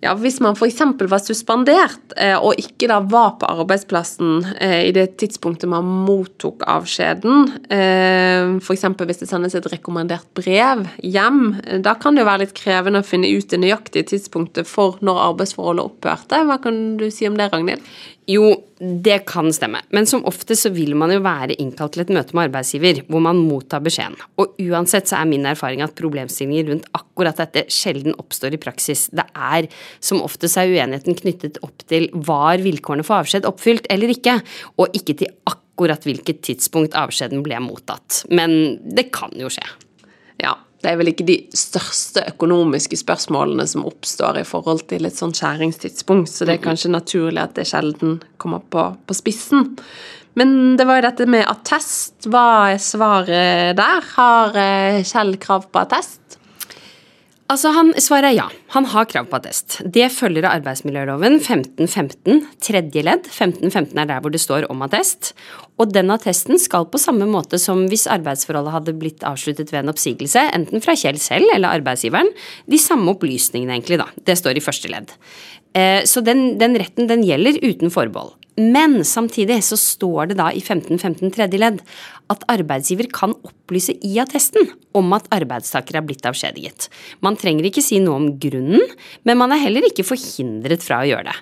Ja, 0.00 0.12
Hvis 0.14 0.36
man 0.38 0.54
f.eks. 0.54 0.78
var 1.10 1.18
suspendert 1.18 2.12
eh, 2.14 2.36
og 2.38 2.54
ikke 2.60 2.86
da 2.86 3.00
var 3.02 3.32
på 3.40 3.48
arbeidsplassen 3.50 4.44
eh, 4.62 4.84
i 4.86 4.92
det 4.94 5.16
tidspunktet 5.18 5.66
man 5.70 5.88
mottok 6.06 6.62
avskjeden, 6.70 7.48
eh, 7.74 8.52
f.eks. 8.62 8.86
hvis 8.94 9.24
det 9.24 9.30
sendes 9.30 9.56
et 9.58 9.66
rekommendert 9.72 10.28
brev 10.38 10.84
hjem, 11.02 11.56
da 11.82 11.96
kan 11.98 12.14
det 12.14 12.22
jo 12.22 12.28
være 12.30 12.44
litt 12.44 12.54
krevende 12.54 13.02
å 13.02 13.08
finne 13.08 13.32
ut 13.34 13.50
det 13.50 13.58
nøyaktige 13.58 14.12
tidspunktet 14.14 14.70
for 14.70 15.02
når 15.02 15.24
arbeidsforholdet 15.32 15.90
opphørte. 15.90 16.44
Hva 16.46 16.60
kan 16.62 16.80
du 17.00 17.08
si 17.10 17.26
om 17.26 17.34
det, 17.40 17.50
Ragnhild? 17.50 17.82
Jo, 18.28 18.50
det 18.78 19.22
kan 19.24 19.48
stemme, 19.56 19.80
men 19.88 20.06
som 20.06 20.20
ofte 20.28 20.52
så 20.58 20.68
vil 20.74 20.92
man 21.00 21.08
jo 21.14 21.22
være 21.24 21.54
innkalt 21.62 21.94
til 21.96 22.02
et 22.02 22.10
møte 22.12 22.36
med 22.36 22.50
arbeidsgiver, 22.50 23.00
hvor 23.08 23.22
man 23.24 23.40
mottar 23.40 23.80
beskjeden. 23.80 24.18
Og 24.36 24.58
uansett 24.66 25.08
så 25.08 25.22
er 25.22 25.30
min 25.30 25.48
erfaring 25.48 25.80
at 25.80 25.96
problemstillinger 25.96 26.68
rundt 26.68 26.90
akkurat 26.92 27.40
dette 27.40 27.64
sjelden 27.72 28.12
oppstår 28.20 28.58
i 28.58 28.60
praksis. 28.60 29.06
Det 29.16 29.24
er 29.32 29.70
som 30.04 30.20
oftest 30.26 30.60
er 30.60 30.68
uenigheten 30.68 31.16
knyttet 31.22 31.56
opp 31.64 31.86
til 31.88 32.10
var 32.28 32.60
vilkårene 32.60 33.06
for 33.06 33.22
avskjed 33.22 33.48
oppfylt 33.48 33.88
eller 33.88 34.12
ikke, 34.12 34.36
og 34.76 35.00
ikke 35.00 35.16
til 35.24 35.32
akkurat 35.48 36.04
hvilket 36.04 36.44
tidspunkt 36.44 37.00
avskjeden 37.00 37.40
ble 37.46 37.64
mottatt. 37.64 38.26
Men 38.28 38.76
det 38.84 39.08
kan 39.16 39.32
jo 39.40 39.48
skje. 39.48 39.64
Det 40.78 40.92
er 40.92 40.98
vel 41.00 41.10
ikke 41.10 41.26
de 41.26 41.38
største 41.58 42.22
økonomiske 42.30 43.00
spørsmålene 43.00 43.66
som 43.66 43.86
oppstår 43.88 44.38
i 44.42 44.46
forhold 44.46 44.84
til 44.90 45.08
et 45.08 45.16
sånt 45.16 45.40
skjæringstidspunkt, 45.40 46.30
så 46.30 46.46
det 46.46 46.54
er 46.54 46.66
kanskje 46.68 46.92
naturlig 46.94 47.42
at 47.42 47.56
det 47.58 47.66
sjelden 47.66 48.20
kommer 48.38 48.62
på, 48.62 48.84
på 49.02 49.16
spissen. 49.18 49.74
Men 50.38 50.76
det 50.78 50.86
var 50.86 51.00
jo 51.00 51.08
dette 51.08 51.26
med 51.26 51.46
attest. 51.50 52.28
Hva 52.30 52.46
er 52.70 52.82
svaret 52.82 53.74
der? 53.78 54.06
Har 54.14 54.54
eh, 54.54 55.02
Kjell 55.02 55.34
krav 55.42 55.66
på 55.72 55.82
attest? 55.82 56.37
Altså, 57.48 57.70
han, 57.72 57.94
Svaret 57.96 58.28
er 58.28 58.34
ja. 58.36 58.46
Han 58.74 58.84
har 58.92 59.06
krav 59.08 59.30
på 59.30 59.38
attest. 59.38 59.78
Det 59.88 60.10
følger 60.12 60.44
av 60.44 60.58
arbeidsmiljøloven 60.58 61.38
1515 61.38 62.42
tredje 62.60 63.04
ledd. 63.06 63.24
1515 63.30 63.96
er 64.02 64.10
der 64.10 64.20
hvor 64.20 64.34
det 64.34 64.42
står 64.42 64.66
om 64.68 64.84
attest. 64.84 65.32
Og 65.80 65.94
den 65.94 66.12
attesten 66.12 66.60
skal 66.60 66.84
på 66.92 67.00
samme 67.00 67.24
måte 67.30 67.56
som 67.62 67.86
hvis 67.88 68.04
arbeidsforholdet 68.12 68.74
hadde 68.74 68.96
blitt 69.00 69.24
avsluttet 69.24 69.72
ved 69.72 69.80
en 69.80 69.94
oppsigelse, 69.94 70.42
enten 70.58 70.84
fra 70.84 70.96
Kjell 70.98 71.20
selv 71.22 71.48
eller 71.54 71.80
arbeidsgiveren, 71.80 72.28
de 72.68 72.82
samme 72.82 73.16
opplysningene 73.16 73.78
egentlig, 73.78 74.02
da. 74.02 74.10
Det 74.28 74.36
står 74.36 74.60
i 74.60 74.64
første 74.68 74.92
ledd. 74.92 75.16
Eh, 75.72 76.04
så 76.04 76.20
den, 76.24 76.58
den 76.60 76.76
retten 76.76 77.08
den 77.08 77.24
gjelder 77.24 77.62
uten 77.64 77.94
forbehold. 77.94 78.36
Men 78.58 79.04
samtidig 79.06 79.60
så 79.62 79.76
står 79.78 80.32
det 80.32 80.38
da 80.40 80.48
i 80.50 80.58
1515 80.58 81.30
tredje 81.34 81.60
ledd 81.62 81.78
at 82.32 82.42
arbeidsgiver 82.50 83.06
kan 83.14 83.32
opplyse 83.46 83.94
i 84.04 84.16
attesten 84.20 84.66
om 84.98 85.14
at 85.14 85.28
arbeidstaker 85.32 86.00
er 86.00 86.04
blitt 86.04 86.26
avskjediget. 86.26 86.88
Man 87.24 87.38
trenger 87.38 87.68
ikke 87.68 87.84
si 87.84 88.00
noe 88.02 88.18
om 88.18 88.26
grunnen, 88.42 88.82
men 89.22 89.38
man 89.38 89.54
er 89.54 89.62
heller 89.62 89.86
ikke 89.86 90.06
forhindret 90.06 90.82
fra 90.84 91.00
å 91.04 91.08
gjøre 91.08 91.28
det. 91.30 91.36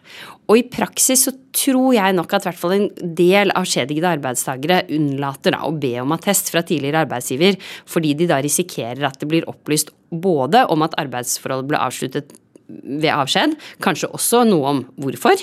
Og 0.46 0.60
i 0.60 0.66
praksis 0.70 1.24
så 1.26 1.32
tror 1.56 1.96
jeg 1.96 2.18
nok 2.18 2.36
at 2.36 2.44
i 2.44 2.50
hvert 2.50 2.60
fall 2.60 2.76
en 2.76 2.88
del 3.18 3.54
avskjedigede 3.56 4.12
arbeidstakere 4.18 4.84
unnlater 4.94 5.56
da 5.56 5.64
å 5.66 5.74
be 5.74 5.96
om 6.02 6.14
attest 6.14 6.52
fra 6.52 6.62
tidligere 6.66 7.06
arbeidsgiver, 7.06 7.56
fordi 7.88 8.12
de 8.20 8.28
da 8.30 8.42
risikerer 8.44 9.08
at 9.08 9.18
det 9.22 9.30
blir 9.32 9.48
opplyst 9.50 9.94
både 10.12 10.66
om 10.70 10.84
at 10.86 10.94
arbeidsforholdet 11.00 11.72
ble 11.72 11.80
avsluttet 11.80 12.36
ved 12.66 13.12
avskjed, 13.14 13.54
kanskje 13.82 14.10
også 14.14 14.42
noe 14.46 14.72
om 14.74 14.80
hvorfor, 15.00 15.38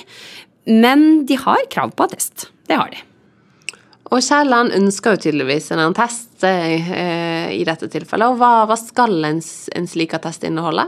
men 0.70 1.26
de 1.30 1.38
har 1.40 1.66
krav 1.72 1.96
på 1.96 2.08
attest. 2.08 2.50
Det 2.68 2.78
har 2.80 2.92
de. 2.94 3.02
Og 4.14 4.22
Kielland 4.22 4.76
ønsker 4.78 5.16
jo 5.16 5.24
tydeligvis 5.26 5.72
en 5.74 5.96
test 5.98 6.44
eh, 6.46 7.50
i 7.56 7.64
dette 7.66 7.90
tilfellet. 7.90 8.30
Og 8.30 8.38
hva, 8.42 8.68
hva 8.70 8.78
skal 8.78 9.16
en, 9.26 9.42
en 9.42 9.90
slik 9.90 10.14
attest 10.14 10.46
inneholde? 10.46 10.86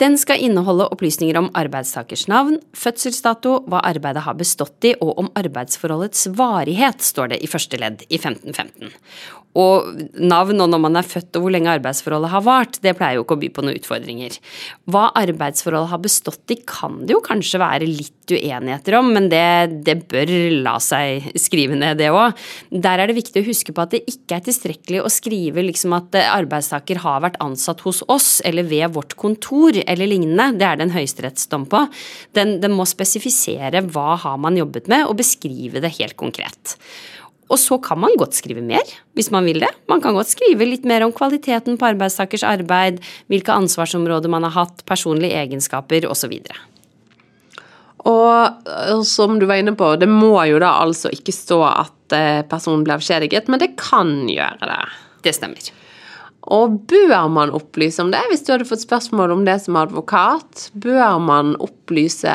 Den 0.00 0.16
skal 0.18 0.40
inneholde 0.42 0.88
opplysninger 0.90 1.36
om 1.38 1.50
arbeidstakers 1.58 2.24
navn, 2.30 2.56
fødselsdato, 2.74 3.58
hva 3.70 3.82
arbeidet 3.86 4.24
har 4.24 4.38
bestått 4.38 4.88
i 4.88 4.94
og 4.96 5.12
om 5.20 5.28
arbeidsforholdets 5.38 6.30
varighet, 6.38 7.04
står 7.04 7.34
det 7.34 7.42
i 7.44 7.50
første 7.50 7.78
ledd 7.78 8.02
i 8.08 8.18
1515. 8.18 8.90
Og 9.58 9.88
navn 10.16 10.64
og 10.64 10.70
når 10.72 10.80
man 10.80 10.96
er 10.96 11.06
født 11.06 11.36
og 11.36 11.44
hvor 11.44 11.52
lenge 11.52 11.72
arbeidsforholdet 11.74 12.32
har 12.32 12.44
vart, 12.46 12.78
det 12.84 12.94
pleier 12.96 13.18
jo 13.18 13.26
ikke 13.26 13.36
å 13.36 13.42
by 13.42 13.50
på 13.52 13.64
noen 13.64 13.76
utfordringer. 13.76 14.38
Hva 14.88 15.10
arbeidsforholdet 15.20 15.92
har 15.92 16.00
bestått 16.04 16.54
i 16.54 16.58
kan 16.64 17.02
det 17.04 17.16
jo 17.16 17.20
kanskje 17.24 17.60
være 17.60 17.88
litt 17.88 18.32
uenigheter 18.32 18.96
om, 18.96 19.10
men 19.12 19.28
det, 19.32 19.82
det 19.84 19.98
bør 20.08 20.32
la 20.64 20.78
seg 20.80 21.28
skrive 21.40 21.76
ned, 21.76 22.00
det 22.00 22.08
òg. 22.14 22.38
Der 22.72 23.02
er 23.02 23.10
det 23.10 23.18
viktig 23.18 23.42
å 23.42 23.48
huske 23.50 23.76
på 23.76 23.84
at 23.84 23.92
det 23.92 24.04
ikke 24.08 24.38
er 24.38 24.46
tilstrekkelig 24.48 25.02
å 25.04 25.12
skrive 25.12 25.66
liksom 25.66 25.96
at 25.98 26.16
arbeidstaker 26.22 27.02
har 27.04 27.20
vært 27.26 27.40
ansatt 27.44 27.84
hos 27.84 28.00
oss 28.12 28.30
eller 28.48 28.64
ved 28.68 28.94
vårt 28.96 29.16
kontor 29.20 29.76
eller 29.84 30.08
lignende. 30.08 30.54
Det 30.56 30.68
er 30.68 30.80
det 30.80 30.88
en 30.88 30.96
høyesterettsdom 30.96 31.68
på. 31.72 31.84
Den, 32.38 32.56
den 32.62 32.72
må 32.76 32.88
spesifisere 32.88 33.84
hva 33.92 34.16
har 34.22 34.40
man 34.40 34.56
jobbet 34.56 34.88
med, 34.88 35.04
og 35.08 35.18
beskrive 35.20 35.82
det 35.82 35.92
helt 35.98 36.16
konkret. 36.20 36.78
Og 37.52 37.60
så 37.60 37.76
kan 37.84 38.00
man 38.00 38.14
godt 38.16 38.36
skrive 38.38 38.62
mer, 38.64 38.86
hvis 39.16 39.28
man 39.34 39.44
vil 39.44 39.60
det. 39.60 39.68
Man 39.90 40.00
kan 40.00 40.16
godt 40.16 40.32
skrive 40.32 40.64
litt 40.64 40.86
mer 40.88 41.04
om 41.04 41.12
kvaliteten 41.12 41.76
på 41.76 41.90
arbeidstakers 41.90 42.46
arbeid, 42.48 43.02
hvilke 43.28 43.52
ansvarsområder 43.52 44.32
man 44.32 44.46
har 44.48 44.54
hatt, 44.56 44.80
personlige 44.88 45.36
egenskaper 45.36 46.08
osv. 46.08 46.32
Og 48.08 49.04
som 49.06 49.36
du 49.38 49.46
var 49.46 49.60
inne 49.60 49.76
på, 49.78 49.92
det 50.00 50.08
må 50.10 50.34
jo 50.48 50.58
da 50.62 50.72
altså 50.82 51.12
ikke 51.12 51.34
stå 51.36 51.60
at 51.68 52.16
eh, 52.16 52.40
personen 52.48 52.82
ble 52.86 52.96
avskjediget, 52.96 53.52
men 53.52 53.62
det 53.62 53.74
kan 53.78 54.24
gjøre 54.30 54.72
det. 54.72 54.82
Det 55.22 55.36
stemmer. 55.36 55.70
Og 56.50 56.80
bør 56.90 57.28
man 57.30 57.52
opplyse 57.54 58.02
om 58.02 58.10
det, 58.10 58.24
hvis 58.30 58.42
du 58.42 58.50
hadde 58.54 58.66
fått 58.66 58.82
spørsmål 58.82 59.36
om 59.36 59.44
det 59.46 59.60
som 59.62 59.78
advokat? 59.78 60.70
Bør 60.74 61.20
man 61.22 61.54
opplyse 61.62 62.32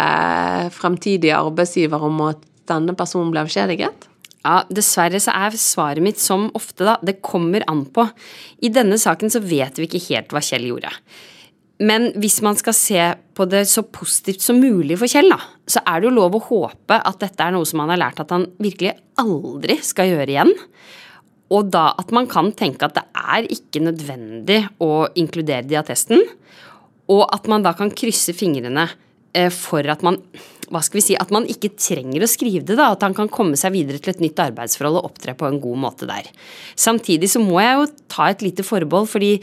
fremtidige 0.77 1.35
arbeidsgiver 1.35 2.05
om 2.07 2.21
at 2.29 2.45
denne 2.71 2.95
personen 2.95 3.33
ble 3.33 3.43
avskjediget? 3.43 4.06
Ja, 4.47 4.61
dessverre 4.71 5.19
så 5.19 5.33
er 5.35 5.57
svaret 5.59 6.03
mitt 6.03 6.21
som 6.23 6.47
ofte, 6.55 6.85
da, 6.87 6.95
det 7.03 7.19
kommer 7.25 7.65
an 7.67 7.83
på. 7.91 8.05
I 8.63 8.71
denne 8.71 8.95
saken 9.01 9.33
så 9.33 9.41
vet 9.43 9.79
vi 9.79 9.89
ikke 9.89 10.05
helt 10.05 10.31
hva 10.31 10.43
Kjell 10.43 10.69
gjorde. 10.69 10.93
Men 11.83 12.07
hvis 12.17 12.39
man 12.41 12.55
skal 12.57 12.73
se 12.73 13.01
på 13.37 13.45
det 13.51 13.65
så 13.69 13.83
positivt 13.83 14.41
som 14.41 14.61
mulig 14.61 14.95
for 15.01 15.11
Kjell, 15.11 15.27
da, 15.33 15.41
så 15.67 15.83
er 15.83 15.99
det 15.99 16.07
jo 16.07 16.15
lov 16.15 16.37
å 16.37 16.45
håpe 16.47 16.95
at 16.95 17.19
dette 17.21 17.43
er 17.43 17.53
noe 17.53 17.67
som 17.67 17.83
han 17.83 17.91
har 17.93 18.01
lært 18.05 18.23
at 18.23 18.31
han 18.33 18.47
virkelig 18.61 18.95
aldri 19.19 19.77
skal 19.85 20.13
gjøre 20.13 20.31
igjen. 20.31 20.53
Og 21.53 21.67
da 21.71 21.89
at 21.99 22.13
man 22.15 22.29
kan 22.31 22.53
tenke 22.55 22.87
at 22.87 22.95
det 22.95 23.03
er 23.19 23.49
ikke 23.51 23.83
nødvendig 23.83 24.61
å 24.83 25.09
inkludere 25.19 25.67
det 25.67 25.75
i 25.75 25.81
attesten, 25.81 26.23
og 27.11 27.27
at 27.35 27.45
man 27.51 27.63
da 27.63 27.75
kan 27.75 27.91
krysse 27.93 28.33
fingrene 28.35 28.87
for 29.53 29.85
at 29.91 30.05
man 30.05 30.21
hva 30.71 30.81
skal 30.83 30.99
vi 30.99 31.05
si, 31.05 31.15
at 31.15 31.31
man 31.31 31.47
ikke 31.49 31.73
trenger 31.79 32.23
å 32.23 32.29
skrive 32.29 32.65
det, 32.67 32.75
da, 32.79 32.89
at 32.91 33.05
han 33.05 33.15
kan 33.15 33.29
komme 33.31 33.55
seg 33.59 33.73
videre 33.75 34.01
til 34.03 34.13
et 34.13 34.23
nytt 34.23 34.41
arbeidsforhold 34.49 34.99
og 34.99 35.09
opptre 35.11 35.35
på 35.37 35.47
en 35.47 35.61
god 35.63 35.79
måte 35.85 36.09
der. 36.09 36.27
Samtidig 36.79 37.29
så 37.31 37.41
må 37.43 37.61
jeg 37.63 37.77
jo 37.77 37.87
ta 38.11 38.29
et 38.31 38.43
lite 38.43 38.65
forbehold, 38.67 39.07
fordi 39.11 39.37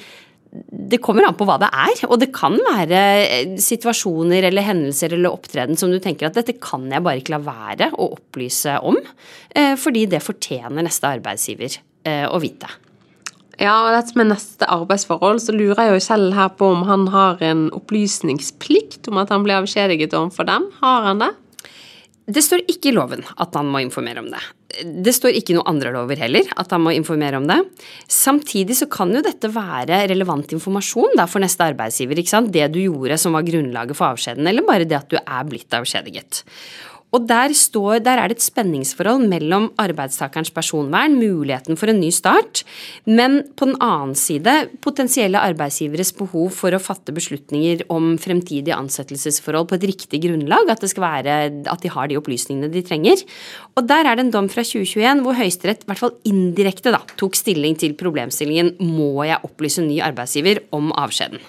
det 0.55 1.01
kommer 1.03 1.27
an 1.27 1.35
på 1.35 1.47
hva 1.49 1.57
det 1.59 1.71
er, 1.73 2.05
og 2.07 2.21
det 2.23 2.31
kan 2.35 2.55
være 2.63 3.01
eh, 3.25 3.57
situasjoner 3.59 4.47
eller 4.51 4.67
hendelser 4.69 5.17
eller 5.17 5.35
opptreden 5.35 5.79
som 5.79 5.91
du 5.91 5.99
tenker 6.03 6.29
at 6.29 6.37
dette 6.39 6.55
kan 6.63 6.87
jeg 6.93 7.03
bare 7.03 7.19
ikke 7.23 7.35
la 7.35 7.41
være 7.43 7.91
å 7.99 8.13
opplyse 8.15 8.77
om, 8.87 9.01
eh, 9.57 9.75
fordi 9.81 10.07
det 10.13 10.23
fortjener 10.23 10.87
neste 10.87 11.11
arbeidsgiver 11.11 11.81
eh, 12.07 12.27
å 12.29 12.39
vite. 12.43 12.71
Ja, 13.59 13.75
og 13.85 13.93
dette 13.95 14.19
med 14.19 14.31
neste 14.31 14.67
arbeidsforhold, 14.71 15.43
så 15.43 15.55
lurer 15.55 15.89
jeg 15.89 15.95
jo 15.95 16.07
selv 16.07 16.35
her 16.39 16.55
på 16.59 16.71
om 16.75 16.87
han 16.87 17.09
har 17.15 17.43
en 17.47 17.69
opplysningsplikt 17.75 18.94
om 19.11 19.21
at 19.23 19.33
han 19.33 19.45
blir 19.47 19.61
avskjediget 19.61 20.17
overfor 20.17 20.49
dem. 20.49 20.69
Har 20.81 21.09
han 21.11 21.23
det? 21.23 21.33
Det 22.25 22.41
står 22.41 22.63
ikke 22.73 22.89
i 22.89 22.95
loven 22.97 23.25
at 23.37 23.57
han 23.57 23.69
må 23.69 23.83
informere 23.85 24.23
om 24.23 24.31
det. 24.33 24.41
Det 25.05 25.13
står 25.15 25.37
ikke 25.37 25.53
i 25.53 25.57
noen 25.59 25.69
andre 25.75 25.93
lover 25.95 26.19
heller 26.19 26.49
at 26.59 26.73
han 26.73 26.83
må 26.83 26.95
informere 26.97 27.39
om 27.39 27.47
det. 27.47 27.61
Samtidig 28.11 28.79
så 28.79 28.89
kan 28.91 29.13
jo 29.15 29.23
dette 29.23 29.51
være 29.53 30.01
relevant 30.11 30.55
informasjon 30.57 31.15
da, 31.21 31.29
for 31.31 31.45
neste 31.45 31.69
arbeidsgiver. 31.69 32.19
ikke 32.19 32.33
sant? 32.33 32.51
Det 32.55 32.67
du 32.73 32.81
gjorde 32.81 33.21
som 33.21 33.37
var 33.37 33.47
grunnlaget 33.47 33.99
for 33.99 34.15
avskjeden, 34.15 34.49
eller 34.49 34.67
bare 34.67 34.89
det 34.89 34.99
at 34.99 35.13
du 35.13 35.21
er 35.21 35.47
blitt 35.47 35.77
avskjediget. 35.77 36.43
Og 37.15 37.29
der, 37.31 37.53
står, 37.55 38.01
der, 38.03 38.19
er 38.19 38.31
det 38.31 38.41
et 38.41 38.45
spenningsforhold 38.45 39.29
mellom 39.31 39.69
arbeidstakerens 39.79 40.51
personvern, 40.55 41.15
muligheten 41.21 41.79
for 41.79 41.93
en 41.93 42.01
ny 42.03 42.11
start, 42.15 42.65
men 43.07 43.41
på 43.55 43.69
den 43.71 43.79
annen 43.85 44.17
side 44.19 44.55
potensielle 44.85 45.39
arbeidsgiveres 45.39 46.11
behov 46.19 46.51
for 46.57 46.75
å 46.75 46.83
fatte 46.83 47.15
beslutninger 47.15 47.87
om 47.95 48.15
fremtidige 48.19 48.77
ansettelsesforhold 48.77 49.71
på 49.71 49.79
et 49.79 49.89
riktig 49.93 50.25
grunnlag, 50.27 50.75
at, 50.75 50.83
det 50.83 50.91
skal 50.91 51.07
være, 51.07 51.39
at 51.71 51.85
de 51.87 51.95
har 51.95 52.11
de 52.11 52.19
opplysningene 52.19 52.73
de 52.73 52.83
trenger. 52.87 53.23
Og 53.79 53.87
der 53.87 54.11
er 54.11 54.19
det 54.19 54.27
en 54.27 54.35
dom 54.35 54.51
fra 54.51 54.67
2021 54.67 55.23
hvor 55.25 55.39
Høyesterett 55.39 55.85
i 55.87 55.93
hvert 55.93 56.03
fall 56.03 56.17
indirekte 56.27 56.95
da, 56.95 57.05
tok 57.21 57.39
stilling 57.39 57.79
til 57.79 57.95
problemstillingen 57.99 58.75
må 58.83 59.29
jeg 59.29 59.43
opplyse 59.47 59.85
ny 59.87 60.01
arbeidsgiver 60.03 60.65
om 60.75 60.91
avskjeden. 60.99 61.43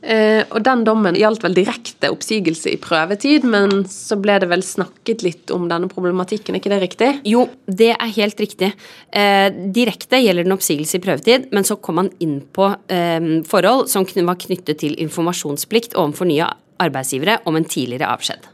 Eh, 0.00 0.46
og 0.48 0.62
den 0.64 0.82
dommen 0.86 1.16
gjaldt 1.18 1.42
vel 1.44 1.56
direkte 1.58 2.08
oppsigelse 2.12 2.72
i 2.72 2.78
prøvetid, 2.80 3.44
men 3.44 3.82
så 3.90 4.16
ble 4.20 4.38
det 4.40 4.48
vel 4.48 4.62
snakket 4.64 5.24
litt 5.26 5.52
om 5.52 5.66
denne 5.68 5.90
problematikken, 5.92 6.56
er 6.56 6.62
ikke 6.62 6.72
det 6.72 6.80
riktig? 6.84 7.10
Jo, 7.28 7.44
det 7.66 7.92
er 7.96 8.14
helt 8.16 8.40
riktig. 8.40 8.70
Eh, 9.12 9.48
direkte 9.76 10.22
gjelder 10.22 10.48
den 10.48 10.56
oppsigelse 10.56 10.96
i 10.96 11.04
prøvetid, 11.04 11.50
men 11.52 11.68
så 11.68 11.76
kom 11.76 12.00
man 12.00 12.08
inn 12.24 12.40
på 12.40 12.70
eh, 12.88 13.20
forhold 13.50 13.90
som 13.92 14.08
var 14.08 14.40
knyttet 14.40 14.80
til 14.80 14.96
informasjonsplikt 15.04 15.98
overfor 16.00 16.28
nye 16.30 16.48
arbeidsgivere 16.80 17.42
om 17.44 17.60
en 17.60 17.68
tidligere 17.68 18.08
avskjed. 18.08 18.48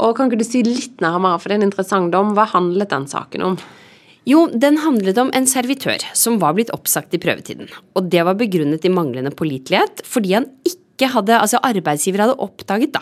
Og 0.00 0.14
Kan 0.16 0.30
ikke 0.30 0.40
du 0.40 0.46
si 0.46 0.62
litt 0.64 1.02
nærmere, 1.02 1.40
for 1.40 1.50
det 1.50 1.58
er 1.58 1.60
en 1.60 1.68
interessant 1.68 2.12
dom. 2.14 2.32
Hva 2.36 2.46
handlet 2.54 2.92
den 2.92 3.08
saken 3.10 3.42
om? 3.44 3.58
Jo, 4.30 4.44
den 4.52 4.78
handlet 4.84 5.18
om 5.18 5.30
en 5.34 5.48
servitør 5.48 6.02
som 6.18 6.36
var 6.42 6.54
blitt 6.54 6.70
oppsagt 6.74 7.14
i 7.16 7.20
prøvetiden. 7.22 7.70
Og 7.98 8.10
det 8.12 8.22
var 8.26 8.38
begrunnet 8.38 8.84
i 8.86 8.92
manglende 8.92 9.32
pålitelighet 9.34 10.04
fordi 10.06 10.36
han 10.36 10.46
ikke 10.68 11.08
hadde, 11.14 11.38
altså 11.40 11.58
arbeidsgiver 11.64 12.26
hadde 12.26 12.36
oppdaget 12.44 12.92
da, 12.92 13.00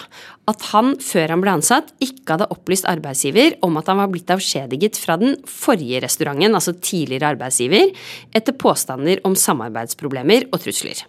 at 0.49 0.63
han 0.71 0.93
før 1.03 1.35
han 1.35 1.43
ble 1.43 1.57
ansatt, 1.59 1.91
ikke 2.05 2.37
hadde 2.37 2.47
opplyst 2.55 2.87
arbeidsgiver 2.89 3.59
om 3.67 3.77
at 3.81 3.91
han 3.91 3.99
var 3.99 4.13
blitt 4.13 4.31
avskjediget 4.31 5.01
fra 5.03 5.19
den 5.21 5.35
forrige 5.51 6.05
restauranten, 6.07 6.55
altså 6.55 6.77
tidligere 6.79 7.35
arbeidsgiver, 7.35 7.91
etter 8.39 8.55
påstander 8.55 9.21
om 9.27 9.35
samarbeidsproblemer 9.37 10.47
og 10.53 10.63
trusler. 10.63 11.03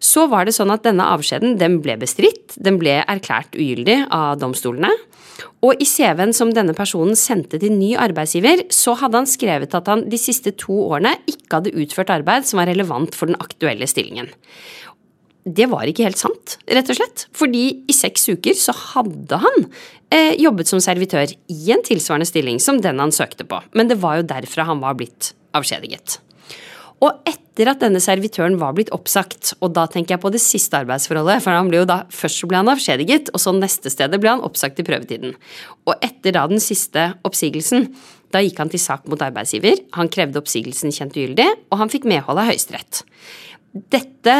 Så 0.00 0.26
var 0.32 0.48
det 0.48 0.56
sånn 0.56 0.72
at 0.72 0.84
denne 0.88 1.04
avskjeden 1.12 1.58
den 1.60 1.78
ble 1.84 1.98
bestridt, 2.00 2.56
den 2.56 2.80
ble 2.80 2.98
erklært 3.04 3.54
ugyldig 3.56 4.02
av 4.12 4.40
domstolene. 4.40 4.90
Og 5.64 5.80
i 5.82 5.86
CV-en 5.88 6.34
som 6.36 6.52
denne 6.54 6.74
personen 6.76 7.18
sendte 7.18 7.60
til 7.62 7.74
ny 7.74 7.92
arbeidsgiver, 8.00 8.66
så 8.72 8.96
hadde 9.00 9.22
han 9.22 9.30
skrevet 9.30 9.74
at 9.76 9.90
han 9.90 10.06
de 10.10 10.20
siste 10.20 10.54
to 10.60 10.76
årene 10.88 11.16
ikke 11.28 11.58
hadde 11.58 11.74
utført 11.76 12.12
arbeid 12.14 12.48
som 12.48 12.60
var 12.60 12.70
relevant 12.70 13.16
for 13.16 13.30
den 13.30 13.38
aktuelle 13.42 13.88
stillingen. 13.90 14.30
Det 15.46 15.68
var 15.70 15.86
ikke 15.86 16.08
helt 16.08 16.18
sant, 16.18 16.56
rett 16.66 16.88
og 16.90 16.98
slett. 16.98 17.28
Fordi 17.36 17.64
i 17.86 17.94
seks 17.94 18.26
uker 18.34 18.56
så 18.58 18.74
hadde 18.74 19.38
han 19.44 19.66
eh, 20.10 20.34
jobbet 20.42 20.72
som 20.72 20.82
servitør 20.82 21.30
i 21.30 21.72
en 21.74 21.84
tilsvarende 21.86 22.26
stilling 22.26 22.58
som 22.62 22.80
den 22.82 22.98
han 23.02 23.14
søkte 23.14 23.46
på. 23.46 23.62
Men 23.78 23.92
det 23.92 24.00
var 24.02 24.18
jo 24.18 24.30
derfra 24.34 24.66
han 24.66 24.82
var 24.82 24.98
blitt 24.98 25.30
avskjediget. 25.54 26.18
Og 27.04 27.28
etter 27.28 27.68
at 27.68 27.82
denne 27.82 28.00
servitøren 28.00 28.56
var 28.60 28.72
blitt 28.76 28.92
oppsagt, 28.94 29.52
og 29.60 29.74
da 29.76 29.84
tenker 29.90 30.16
jeg 30.16 30.22
på 30.22 30.32
det 30.32 30.40
siste 30.44 30.78
arbeidsforholdet, 30.80 31.42
for 31.44 31.52
han 31.56 31.68
ble 31.68 31.82
jo 31.82 31.88
da, 31.88 31.98
først 32.12 32.46
ble 32.48 32.60
han 32.60 32.72
avskjediget, 32.72 33.32
og 33.36 33.42
så 33.42 33.52
neste 33.56 33.92
stedet 33.92 34.20
ble 34.22 34.32
han 34.32 34.44
oppsagt 34.46 34.80
i 34.80 34.86
prøvetiden. 34.86 35.36
Og 35.88 35.94
etter 36.04 36.36
da 36.36 36.46
den 36.48 36.62
siste 36.62 37.10
oppsigelsen, 37.26 37.90
da 38.32 38.42
gikk 38.44 38.62
han 38.62 38.72
til 38.72 38.82
sak 38.82 39.04
mot 39.10 39.20
arbeidsgiver, 39.22 39.82
han 39.96 40.10
krevde 40.12 40.40
oppsigelsen 40.40 40.94
kjent 40.94 41.18
ugyldig, 41.18 41.48
og 41.70 41.82
han 41.82 41.92
fikk 41.92 42.08
medhold 42.08 42.40
av 42.42 42.50
Høyesterett. 42.50 43.04
Dette 43.92 44.38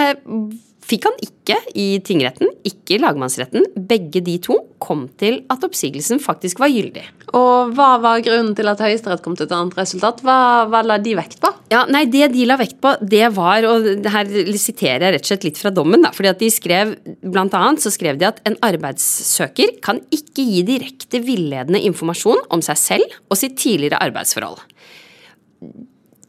fikk 0.86 1.08
han 1.08 1.16
ikke 1.24 1.56
i 1.78 1.86
tingretten, 2.04 2.50
ikke 2.66 2.96
i 2.96 3.00
lagmannsretten. 3.02 3.64
Begge 3.88 4.22
de 4.24 4.36
to 4.42 4.58
kom 4.82 5.06
til 5.20 5.40
at 5.52 5.64
oppsigelsen 5.66 6.20
faktisk 6.22 6.60
var 6.62 6.70
gyldig. 6.72 7.04
Og 7.36 7.72
hva 7.74 7.96
var 8.02 8.22
grunnen 8.24 8.54
til 8.56 8.70
at 8.70 8.80
Høyesterett 8.82 9.22
kom 9.24 9.34
til 9.38 9.48
et 9.48 9.54
annet 9.56 9.74
resultat? 9.78 10.22
Hva, 10.26 10.66
hva, 10.70 10.82
la 10.86 10.98
de 11.02 11.16
vekt 11.18 11.40
på? 11.42 11.50
Ja, 11.72 11.82
nei, 11.90 12.04
Det 12.10 12.30
de 12.34 12.46
la 12.46 12.58
vekt 12.60 12.78
på, 12.82 12.94
det 13.02 13.26
var, 13.34 13.66
og 13.66 14.06
her 14.14 14.30
siterer 14.54 15.08
jeg 15.08 15.16
rett 15.16 15.26
og 15.26 15.32
slett 15.32 15.48
litt 15.48 15.60
fra 15.60 15.74
dommen, 15.74 16.04
da, 16.06 16.12
fordi 16.14 16.30
at 16.30 16.42
de 16.42 16.52
skrev, 16.52 16.94
blant 17.24 17.56
annet 17.58 17.82
så 17.82 17.92
skrev 17.94 18.20
de 18.20 18.28
at 18.30 18.40
en 18.46 18.58
arbeidssøker 18.66 19.76
kan 19.84 20.00
ikke 20.14 20.46
gi 20.46 20.62
direkte 20.66 21.20
villedende 21.24 21.82
informasjon 21.88 22.46
om 22.54 22.62
seg 22.64 22.80
selv 22.80 23.20
og 23.30 23.38
sitt 23.40 23.58
tidligere 23.60 24.00
arbeidsforhold 24.06 24.62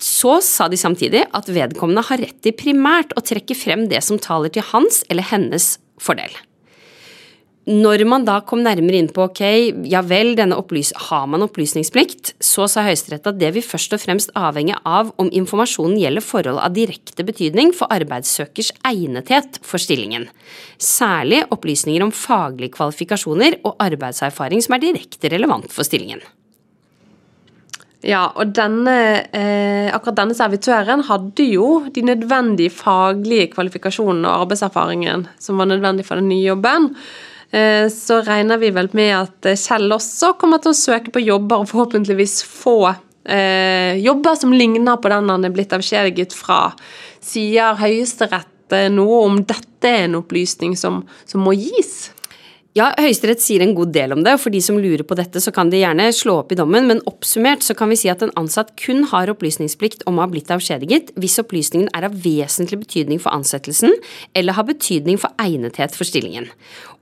så 0.02 0.38
sa 0.46 0.68
de 0.70 0.78
samtidig 0.80 1.24
at 1.36 1.50
vedkommende 1.50 2.06
har 2.10 2.22
rett 2.22 2.42
til 2.46 2.56
primært 2.58 3.16
å 3.18 3.24
trekke 3.26 3.58
frem 3.58 3.88
det 3.92 4.04
som 4.06 4.22
taler 4.22 4.54
til 4.54 4.66
hans 4.74 5.04
eller 5.10 5.26
hennes 5.32 5.76
fordel. 6.02 6.34
Når 7.68 8.06
man 8.08 8.24
da 8.24 8.38
kom 8.48 8.62
nærmere 8.64 8.96
inn 8.96 9.10
på 9.12 9.26
ok, 9.26 9.42
ja 9.92 10.00
vel, 10.00 10.38
har 10.40 11.26
man 11.28 11.44
opplysningsplikt, 11.44 12.38
så 12.40 12.64
sa 12.72 12.86
Høyesterett 12.86 13.28
at 13.28 13.42
det 13.42 13.50
vil 13.58 13.66
først 13.66 13.92
og 13.98 14.00
fremst 14.00 14.32
avhenge 14.40 14.78
av 14.88 15.12
om 15.20 15.28
informasjonen 15.28 16.00
gjelder 16.00 16.24
forhold 16.24 16.62
av 16.64 16.72
direkte 16.78 17.28
betydning 17.28 17.74
for 17.76 17.92
arbeidssøkers 17.92 18.72
egnethet 18.88 19.60
for 19.68 19.84
stillingen. 19.84 20.30
Særlig 20.80 21.44
opplysninger 21.52 22.08
om 22.08 22.16
faglige 22.16 22.78
kvalifikasjoner 22.80 23.60
og 23.68 23.76
arbeidserfaring 23.84 24.64
som 24.64 24.78
er 24.78 24.86
direkte 24.88 25.36
relevant 25.36 25.68
for 25.68 25.84
stillingen. 25.84 26.24
Ja, 28.08 28.30
og 28.40 28.54
denne, 28.56 28.94
eh, 29.36 29.90
akkurat 29.92 30.22
denne 30.22 30.36
servitøren 30.38 31.04
hadde 31.10 31.44
jo 31.44 31.90
de 31.92 32.06
nødvendige 32.08 32.72
faglige 32.72 33.50
kvalifikasjonene 33.52 34.30
og 34.30 34.46
arbeidserfaringen 34.46 35.26
som 35.44 35.60
var 35.60 35.68
nødvendig 35.68 36.06
for 36.08 36.16
den 36.16 36.30
nye 36.30 36.54
jobben. 36.54 36.94
Eh, 37.52 37.90
så 37.92 38.22
regner 38.24 38.58
vi 38.64 38.72
vel 38.72 38.88
med 38.96 39.12
at 39.12 39.52
Kjell 39.60 39.92
også 39.92 40.38
kommer 40.40 40.64
til 40.64 40.72
å 40.72 40.80
søke 40.80 41.12
på 41.12 41.24
jobber 41.24 41.64
og 41.64 41.70
forhåpentligvis 41.72 42.42
få 42.48 42.96
eh, 43.28 44.00
jobber 44.00 44.36
som 44.40 44.56
ligner 44.56 45.00
på 45.04 45.12
den 45.12 45.30
han 45.32 45.48
er 45.48 45.56
blitt 45.56 45.76
avskjediget 45.76 46.36
fra. 46.36 46.72
Sier 47.24 47.76
Høyesterett 47.80 48.76
eh, 48.76 48.88
noe 48.94 49.26
om 49.28 49.42
dette 49.44 49.88
er 49.88 50.08
en 50.08 50.22
opplysning 50.22 50.78
som, 50.80 51.04
som 51.28 51.44
må 51.44 51.56
gis? 51.60 52.14
Ja, 52.78 52.92
Høyesterett 53.00 53.42
sier 53.42 53.64
en 53.64 53.72
god 53.74 53.90
del 53.96 54.12
om 54.14 54.20
det, 54.22 54.36
og 54.36 54.42
for 54.44 54.54
de 54.54 54.60
som 54.62 54.78
lurer 54.78 55.02
på 55.08 55.16
dette, 55.18 55.42
så 55.42 55.50
kan 55.56 55.72
de 55.72 55.80
gjerne 55.80 56.12
slå 56.14 56.36
opp 56.44 56.52
i 56.54 56.58
dommen, 56.60 56.86
men 56.86 57.00
oppsummert 57.10 57.66
så 57.66 57.74
kan 57.78 57.90
vi 57.90 57.98
si 57.98 58.12
at 58.12 58.22
en 58.22 58.34
ansatt 58.38 58.76
kun 58.78 59.08
har 59.10 59.32
opplysningsplikt 59.34 60.06
om 60.10 60.20
å 60.20 60.26
ha 60.26 60.30
blitt 60.30 60.52
avskjediget 60.54 61.10
hvis 61.18 61.40
opplysningen 61.42 61.90
er 61.98 62.06
av 62.06 62.20
vesentlig 62.22 62.84
betydning 62.84 63.24
for 63.24 63.34
ansettelsen 63.34 63.96
eller 64.38 64.60
har 64.60 64.68
betydning 64.68 65.18
for 65.18 65.34
egnethet 65.42 65.98
for 65.98 66.06
stillingen. 66.06 66.52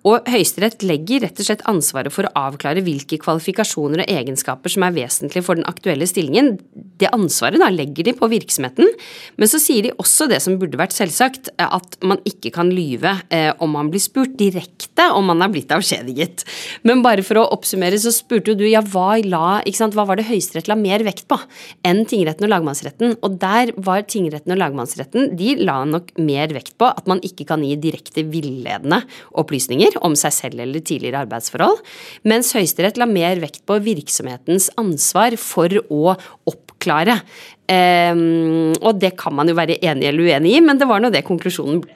Og 0.05 0.27
Høyesterett 0.29 0.83
legger 0.85 1.23
rett 1.23 1.39
og 1.41 1.47
slett 1.47 1.63
ansvaret 1.69 2.13
for 2.13 2.27
å 2.27 2.33
avklare 2.37 2.83
hvilke 2.85 3.17
kvalifikasjoner 3.21 4.03
og 4.03 4.11
egenskaper 4.11 4.69
som 4.69 4.85
er 4.85 4.93
vesentlige 4.93 5.45
for 5.45 5.57
den 5.57 5.65
aktuelle 5.65 6.05
stillingen. 6.09 6.53
Det 7.01 7.09
ansvaret 7.15 7.61
da 7.61 7.71
legger 7.73 8.05
de 8.05 8.13
på 8.17 8.29
virksomheten, 8.29 8.91
men 9.35 9.49
så 9.49 9.59
sier 9.61 9.87
de 9.87 9.95
også 9.97 10.29
det 10.29 10.39
som 10.45 10.59
burde 10.61 10.77
vært 10.79 10.93
selvsagt, 10.95 11.49
at 11.57 11.97
man 12.05 12.21
ikke 12.29 12.53
kan 12.53 12.69
lyve 12.69 13.15
eh, 13.33 13.49
om 13.63 13.73
man 13.73 13.89
blir 13.91 14.03
spurt 14.03 14.35
direkte 14.37 15.09
om 15.15 15.25
man 15.31 15.41
er 15.41 15.51
blitt 15.51 15.73
avskjediget. 15.73 16.45
Men 16.85 17.01
bare 17.05 17.25
for 17.25 17.41
å 17.41 17.47
oppsummere 17.55 17.97
så 18.01 18.13
spurte 18.13 18.53
jo 18.53 18.59
du 18.61 18.65
ja, 18.69 18.83
hva, 18.85 19.17
la, 19.25 19.59
hva 19.65 20.05
var 20.05 20.21
det 20.21 20.27
Høyesterett 20.29 20.69
la 20.69 20.77
mer 20.79 21.03
vekt 21.07 21.25
på 21.31 21.39
enn 21.87 22.03
tingretten 22.05 22.45
og 22.45 22.53
lagmannsretten? 22.53 23.17
Og 23.25 23.39
der 23.41 23.73
var 23.81 24.05
tingretten 24.05 24.53
og 24.53 24.61
lagmannsretten 24.61 25.33
de 25.39 25.55
la 25.65 25.81
nok 25.89 26.13
mer 26.21 26.53
vekt 26.53 26.77
på 26.77 26.93
at 26.93 27.09
man 27.09 27.23
ikke 27.25 27.49
kan 27.49 27.65
gi 27.65 27.73
direkte 27.81 28.25
villedende 28.29 29.01
opplysninger 29.35 29.94
om 30.05 30.15
seg 30.19 30.33
selv 30.35 30.63
eller 30.63 30.83
tidligere 30.85 31.23
arbeidsforhold, 31.25 31.81
mens 32.27 32.53
Høyesterett 32.55 32.99
la 33.01 33.07
mer 33.09 33.39
vekt 33.43 33.63
på 33.67 33.79
virksomhetens 33.85 34.71
ansvar 34.81 35.37
for 35.41 35.71
å 35.89 36.15
oppklare. 36.49 37.19
Um, 37.65 38.73
og 38.81 38.99
det 39.01 39.15
kan 39.19 39.33
man 39.37 39.49
jo 39.49 39.57
være 39.57 39.79
enig 39.81 40.09
eller 40.09 40.27
uenig 40.27 40.57
i, 40.57 40.63
men 40.65 40.81
det 40.81 40.89
var 40.89 41.01
nå 41.01 41.11
det 41.13 41.25
konklusjonen 41.27 41.81
ble. 41.85 41.95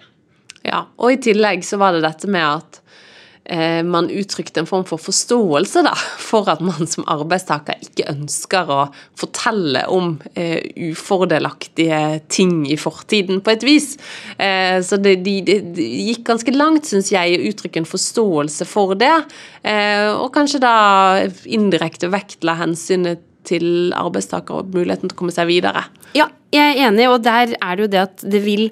Ja, 0.66 0.86
og 1.00 1.14
i 1.14 1.22
tillegg 1.24 1.64
så 1.66 1.80
var 1.80 1.96
det 1.96 2.04
dette 2.04 2.30
med 2.32 2.44
at 2.44 2.82
man 3.50 4.10
uttrykte 4.14 4.62
en 4.62 4.68
form 4.70 4.84
for 4.86 5.02
forståelse 5.02 5.82
da, 5.86 5.96
for 6.22 6.50
at 6.52 6.62
man 6.62 6.86
som 6.90 7.08
arbeidstaker 7.10 7.80
ikke 7.82 8.06
ønsker 8.12 8.70
å 8.70 8.80
fortelle 9.18 9.86
om 9.90 10.12
eh, 10.38 10.62
ufordelaktige 10.90 12.20
ting 12.32 12.62
i 12.70 12.78
fortiden, 12.80 13.42
på 13.42 13.54
et 13.56 13.66
vis. 13.66 13.96
Eh, 14.38 14.78
så 14.86 15.00
det, 15.02 15.18
de, 15.26 15.40
de, 15.46 15.60
de, 15.76 15.88
gikk 16.10 16.28
ganske 16.30 16.54
langt, 16.56 16.90
syns 16.90 17.12
jeg, 17.14 17.40
å 17.40 17.50
uttrykke 17.50 17.82
en 17.82 17.90
forståelse 17.90 18.70
for 18.70 18.96
det. 19.00 19.16
Eh, 19.64 20.10
og 20.12 20.30
kanskje 20.36 20.62
da 20.64 20.76
indirekte 21.50 22.12
vektla 22.14 22.60
hensynet 22.62 23.26
til 23.50 23.94
arbeidstaker 23.98 24.62
og 24.62 24.74
muligheten 24.76 25.10
til 25.10 25.16
å 25.16 25.20
komme 25.24 25.34
seg 25.34 25.50
videre. 25.50 25.88
Ja, 26.18 26.30
jeg 26.54 26.76
er 26.76 26.90
enig, 26.90 27.08
og 27.10 27.22
der 27.26 27.56
er 27.58 27.78
det 27.78 27.86
jo 27.86 27.94
det 27.94 28.02
at 28.04 28.26
det 28.26 28.42
vil 28.46 28.70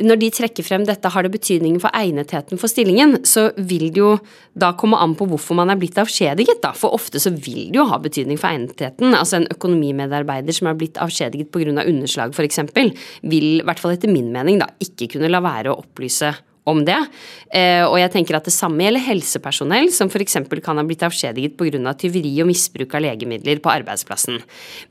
når 0.00 0.20
de 0.22 0.30
trekker 0.32 0.64
frem 0.64 0.86
dette 0.88 1.10
har 1.12 1.26
det 1.26 1.32
betydning 1.34 1.76
for 1.82 1.92
egnetheten 1.96 2.60
for 2.60 2.70
stillingen, 2.70 3.18
så 3.28 3.50
vil 3.56 3.90
det 3.92 4.00
jo 4.00 4.12
da 4.58 4.72
komme 4.78 5.00
an 5.02 5.16
på 5.18 5.26
hvorfor 5.28 5.58
man 5.58 5.72
er 5.72 5.80
blitt 5.80 5.98
avskjediget, 6.00 6.62
da. 6.64 6.72
For 6.76 6.96
ofte 6.96 7.20
så 7.22 7.32
vil 7.34 7.72
det 7.72 7.80
jo 7.80 7.88
ha 7.90 7.98
betydning 8.02 8.40
for 8.40 8.52
egnetheten. 8.52 9.12
Altså 9.18 9.40
en 9.40 9.50
økonomimedarbeider 9.52 10.56
som 10.56 10.70
er 10.70 10.78
blitt 10.80 11.00
avskjediget 11.02 11.52
pga. 11.52 11.60
Av 11.72 11.86
underslag 11.88 12.32
f.eks., 12.34 12.58
vil 13.22 13.44
i 13.46 13.64
hvert 13.64 13.80
fall 13.80 13.94
etter 13.94 14.10
min 14.10 14.32
mening 14.34 14.58
da 14.60 14.66
ikke 14.82 15.12
kunne 15.14 15.30
la 15.30 15.40
være 15.44 15.70
å 15.70 15.78
opplyse 15.84 16.32
om 16.68 16.82
det. 16.86 16.98
Eh, 17.54 17.82
og 17.86 17.96
jeg 17.98 18.12
tenker 18.14 18.38
at 18.38 18.46
det 18.46 18.54
samme 18.54 18.84
gjelder 18.84 19.04
helsepersonell 19.06 19.90
som 19.94 20.10
f.eks. 20.10 20.38
kan 20.62 20.78
ha 20.78 20.84
blitt 20.86 21.02
avskjediget 21.06 21.56
pga. 21.58 21.94
tyveri 21.98 22.34
og 22.42 22.50
misbruk 22.50 22.94
av 22.94 23.04
legemidler 23.06 23.62
på 23.62 23.72
arbeidsplassen. 23.72 24.42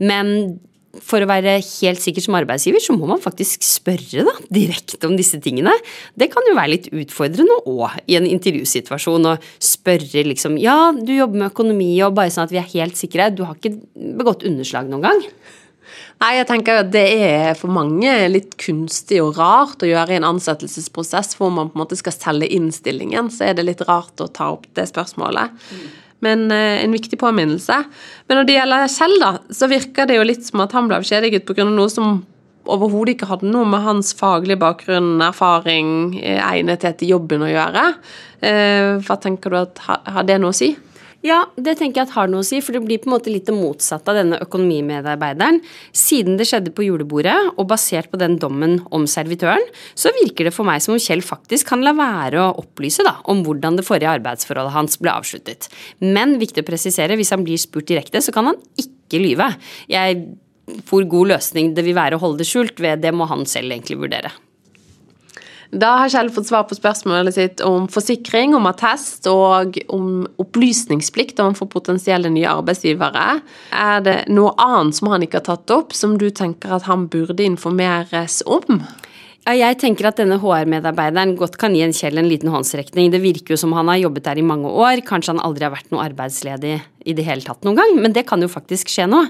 Men 0.04 0.60
for 1.00 1.24
å 1.24 1.30
være 1.30 1.54
helt 1.64 2.02
sikker 2.04 2.24
som 2.24 2.36
arbeidsgiver, 2.36 2.82
så 2.84 2.96
må 2.96 3.08
man 3.08 3.22
faktisk 3.24 3.64
spørre 3.64 4.26
da, 4.28 4.34
direkte 4.52 5.08
om 5.08 5.16
disse 5.20 5.40
tingene. 5.44 5.74
Det 6.20 6.28
kan 6.34 6.46
jo 6.50 6.58
være 6.58 6.74
litt 6.74 6.90
utfordrende 6.92 7.62
òg 7.70 8.02
i 8.12 8.18
en 8.20 8.28
intervjusituasjon 8.28 9.30
å 9.32 9.38
spørre 9.64 10.26
liksom 10.28 10.60
Ja, 10.62 10.92
du 10.92 11.14
jobber 11.16 11.44
med 11.46 11.54
økonomi 11.54 11.94
og 12.04 12.18
bare 12.20 12.34
sånn 12.34 12.50
at 12.50 12.54
vi 12.54 12.60
er 12.60 12.70
helt 12.74 13.00
sikre. 13.00 13.32
Du 13.32 13.46
har 13.48 13.56
ikke 13.56 13.78
begått 14.20 14.46
underslag 14.48 14.92
noen 14.92 15.08
gang? 15.08 15.24
Nei, 16.22 16.36
jeg 16.38 16.48
tenker 16.52 16.84
at 16.84 16.92
det 16.94 17.08
er 17.24 17.56
for 17.58 17.74
mange 17.74 18.12
litt 18.30 18.54
kunstig 18.62 19.18
og 19.24 19.40
rart 19.40 19.82
å 19.82 19.90
gjøre 19.90 20.14
i 20.14 20.20
en 20.20 20.28
ansettelsesprosess 20.28 21.34
hvor 21.40 21.50
man 21.56 21.72
på 21.72 21.80
en 21.80 21.86
måte 21.86 21.98
skal 22.00 22.14
selge 22.14 22.52
innstillingen, 22.54 23.32
så 23.34 23.48
er 23.48 23.58
det 23.58 23.66
litt 23.66 23.82
rart 23.88 24.22
å 24.22 24.30
ta 24.30 24.52
opp 24.54 24.68
det 24.78 24.86
spørsmålet. 24.92 25.56
Mm 25.72 25.90
men 26.26 26.50
eh, 26.54 26.82
en 26.84 26.94
viktig 26.96 27.20
påminnelse. 27.22 27.78
Men 28.28 28.40
når 28.40 28.48
det 28.48 28.58
gjelder 28.58 28.92
Kjell, 28.96 29.16
da, 29.22 29.32
så 29.54 29.70
virker 29.72 30.10
det 30.10 30.20
jo 30.20 30.28
litt 30.28 30.46
som 30.48 30.64
at 30.66 30.76
han 30.78 30.90
ble 30.90 31.02
avskjediget 31.02 31.48
pga. 31.48 31.66
noe 31.70 31.90
som 31.92 32.22
overhodet 32.70 33.16
ikke 33.16 33.30
hadde 33.32 33.50
noe 33.50 33.66
med 33.68 33.82
hans 33.86 34.14
faglige 34.18 34.62
bakgrunn, 34.62 35.16
erfaring, 35.26 36.20
eh, 36.22 36.40
egnethet 36.40 37.02
i 37.02 37.10
jobben 37.10 37.46
å 37.46 37.50
gjøre. 37.50 37.88
Eh, 38.42 39.02
hva 39.02 39.18
tenker 39.22 39.50
du 39.50 39.58
at 39.64 39.82
har 39.88 40.24
det 40.28 40.40
noe 40.42 40.54
å 40.54 40.58
si? 40.58 40.76
Ja, 41.22 41.44
det 41.54 41.76
tenker 41.78 42.02
jeg 42.02 42.08
at 42.08 42.16
har 42.16 42.30
noe 42.32 42.42
å 42.42 42.46
si, 42.46 42.58
for 42.66 42.74
det 42.74 42.82
blir 42.82 43.02
på 43.02 43.10
en 43.10 43.14
måte 43.14 43.30
litt 43.30 43.46
det 43.46 43.54
motsatte 43.54 44.10
av 44.10 44.18
denne 44.18 44.40
økonomimedarbeideren. 44.42 45.60
Siden 45.94 46.40
det 46.40 46.48
skjedde 46.50 46.74
på 46.74 46.88
julebordet, 46.88 47.36
og 47.54 47.70
basert 47.70 48.10
på 48.10 48.18
den 48.22 48.40
dommen 48.42 48.80
om 48.90 49.06
servitøren, 49.10 49.62
så 49.94 50.14
virker 50.18 50.50
det 50.50 50.56
for 50.56 50.66
meg 50.66 50.82
som 50.82 50.96
om 50.96 51.02
Kjell 51.02 51.22
faktisk 51.26 51.70
kan 51.70 51.86
la 51.86 51.94
være 51.98 52.42
å 52.42 52.58
opplyse 52.64 53.06
da, 53.06 53.20
om 53.30 53.46
hvordan 53.46 53.78
det 53.78 53.86
forrige 53.86 54.18
arbeidsforholdet 54.18 54.74
hans 54.74 54.98
ble 55.02 55.14
avsluttet. 55.14 55.70
Men 56.02 56.40
viktig 56.42 56.66
å 56.66 56.72
presisere, 56.72 57.18
hvis 57.20 57.34
han 57.36 57.46
blir 57.46 57.62
spurt 57.62 57.92
direkte, 57.92 58.24
så 58.26 58.34
kan 58.34 58.50
han 58.50 58.62
ikke 58.82 59.22
lyve. 59.22 59.52
Jeg, 59.94 60.24
hvor 60.90 61.06
god 61.06 61.36
løsning 61.36 61.76
det 61.78 61.86
vil 61.86 61.98
være 61.98 62.18
å 62.18 62.24
holde 62.24 62.42
det 62.42 62.50
skjult 62.50 62.82
ved, 62.82 63.06
det 63.06 63.14
må 63.14 63.30
han 63.30 63.46
selv 63.50 63.70
egentlig 63.70 64.02
vurdere. 64.02 64.34
Da 65.72 65.94
har 66.02 66.10
Kjell 66.12 66.30
fått 66.36 66.50
svar 66.50 66.66
på 66.68 66.76
spørsmålet 66.76 67.36
sitt 67.38 67.62
om 67.64 67.86
forsikring, 67.92 68.52
om 68.58 68.68
attest 68.68 69.28
og 69.32 69.78
om 69.88 70.26
opplysningsplikt 70.42 71.40
overfor 71.40 71.70
potensielle 71.72 72.32
nye 72.34 72.50
arbeidsgivere. 72.52 73.40
Er 73.72 74.04
det 74.04 74.18
noe 74.36 74.52
annet 74.60 75.00
som 75.00 75.14
han 75.14 75.24
ikke 75.24 75.40
har 75.40 75.48
tatt 75.54 75.72
opp, 75.72 75.96
som 75.96 76.18
du 76.20 76.28
tenker 76.28 76.76
at 76.76 76.90
han 76.92 77.08
burde 77.12 77.48
informeres 77.48 78.42
om? 78.44 78.84
Ja, 79.42 79.56
jeg 79.58 79.80
tenker 79.82 80.06
at 80.06 80.20
denne 80.22 80.38
HR-medarbeideren 80.38 81.32
godt 81.40 81.56
kan 81.58 81.74
gi 81.74 81.82
en 81.82 81.96
Kjell 81.98 82.22
en 82.22 82.28
liten 82.30 82.52
håndsrekning. 82.54 83.10
Det 83.10 83.24
virker 83.24 83.56
jo 83.56 83.58
som 83.58 83.72
han 83.74 83.90
har 83.90 83.98
jobbet 84.04 84.28
der 84.28 84.38
i 84.38 84.46
mange 84.46 84.70
år, 84.70 85.02
kanskje 85.08 85.34
han 85.34 85.42
aldri 85.42 85.66
har 85.66 85.74
vært 85.74 85.90
noe 85.90 86.04
arbeidsledig 86.06 86.76
i 87.10 87.16
det 87.18 87.26
hele 87.26 87.42
tatt 87.42 87.66
noen 87.66 87.80
gang, 87.80 87.96
men 88.04 88.14
det 88.14 88.28
kan 88.30 88.44
jo 88.46 88.52
faktisk 88.52 88.92
skje 88.94 89.08
nå. 89.10 89.24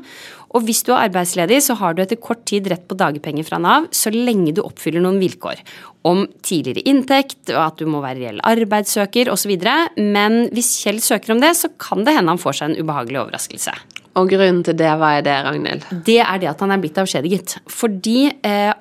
Og 0.52 0.66
hvis 0.68 0.84
du 0.84 0.92
er 0.92 1.06
arbeidsledig, 1.06 1.62
så 1.64 1.78
har 1.80 1.96
du 1.96 2.04
etter 2.04 2.20
kort 2.20 2.44
tid 2.50 2.68
rett 2.68 2.84
på 2.90 2.98
dagpenger 3.00 3.48
fra 3.48 3.62
Nav 3.64 3.88
så 3.96 4.12
lenge 4.12 4.52
du 4.58 4.60
oppfyller 4.66 5.00
noen 5.00 5.22
vilkår. 5.24 5.64
Om 6.04 6.26
tidligere 6.44 6.84
inntekt, 6.92 7.46
og 7.54 7.62
at 7.70 7.80
du 7.80 7.88
må 7.88 8.04
være 8.04 8.20
reell 8.20 8.44
arbeidssøker 8.52 9.32
osv. 9.32 9.56
Men 9.96 10.42
hvis 10.52 10.76
Kjell 10.84 11.00
søker 11.00 11.38
om 11.38 11.40
det, 11.40 11.56
så 11.56 11.72
kan 11.80 12.04
det 12.04 12.20
hende 12.20 12.36
han 12.36 12.42
får 12.42 12.60
seg 12.60 12.74
en 12.74 12.84
ubehagelig 12.84 13.24
overraskelse. 13.24 13.80
Og 14.20 14.28
grunnen 14.28 14.60
til 14.68 14.76
det, 14.76 14.92
hva 15.00 15.16
er 15.22 15.24
det, 15.24 15.40
Ragnhild? 15.48 15.88
Det 16.04 16.20
er 16.20 16.44
det 16.44 16.52
at 16.52 16.68
han 16.68 16.76
er 16.76 16.84
blitt 16.84 17.00
avskjediget. 17.00 17.62
Fordi 17.72 18.18
eh, 18.44 18.74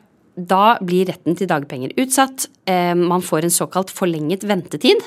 da 0.49 0.77
blir 0.85 1.09
retten 1.11 1.37
til 1.39 1.49
dagpenger 1.51 1.93
utsatt. 2.01 2.47
Eh, 2.71 2.95
man 2.95 3.23
får 3.25 3.47
en 3.47 3.53
såkalt 3.55 3.91
forlenget 3.93 4.45
ventetid. 4.49 5.03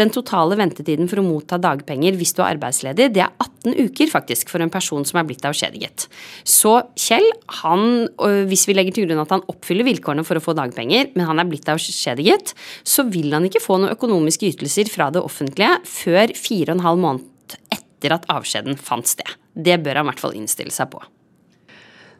Den 0.00 0.12
totale 0.14 0.56
ventetiden 0.58 1.10
for 1.10 1.20
å 1.20 1.26
motta 1.26 1.58
dagpenger 1.62 2.16
hvis 2.18 2.34
du 2.36 2.42
er 2.42 2.54
arbeidsledig, 2.54 3.10
det 3.14 3.24
er 3.24 3.32
18 3.42 3.76
uker 3.88 4.10
faktisk 4.10 4.52
for 4.52 4.64
en 4.64 4.72
person 4.72 5.06
som 5.08 5.20
er 5.20 5.28
blitt 5.28 5.44
avskjediget. 5.48 6.06
Så 6.48 6.74
Kjell, 6.98 7.28
han, 7.62 8.08
hvis 8.48 8.66
vi 8.68 8.76
legger 8.76 8.96
til 8.96 9.08
grunn 9.08 9.22
at 9.22 9.34
han 9.34 9.44
oppfyller 9.50 9.86
vilkårene 9.88 10.26
for 10.26 10.38
å 10.38 10.44
få 10.44 10.56
dagpenger, 10.58 11.12
men 11.14 11.28
han 11.28 11.42
er 11.42 11.48
blitt 11.50 11.70
avskjediget, 11.70 12.54
så 12.82 13.06
vil 13.10 13.32
han 13.34 13.48
ikke 13.48 13.62
få 13.62 13.80
noen 13.80 13.94
økonomiske 13.96 14.52
ytelser 14.54 14.90
fra 14.92 15.10
det 15.14 15.22
offentlige 15.22 15.78
før 15.88 16.34
fire 16.38 16.72
og 16.72 16.78
en 16.78 16.86
halv 16.86 17.02
måned 17.06 17.58
etter 17.74 18.16
at 18.16 18.28
avskjeden 18.32 18.78
fant 18.80 19.08
sted. 19.08 19.36
Det 19.52 19.78
bør 19.82 20.00
han 20.00 20.08
i 20.08 20.12
hvert 20.12 20.22
fall 20.22 20.38
innstille 20.38 20.74
seg 20.74 20.90
på. 20.94 21.02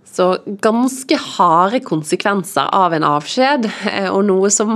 Så 0.04 0.26
ganske 0.44 1.16
harde 1.16 1.80
konsekvenser 1.86 2.68
av 2.74 2.92
en 2.92 3.06
avskjed, 3.06 3.68
eh, 3.88 4.08
og 4.10 4.26
noe 4.28 4.50
som 4.52 4.74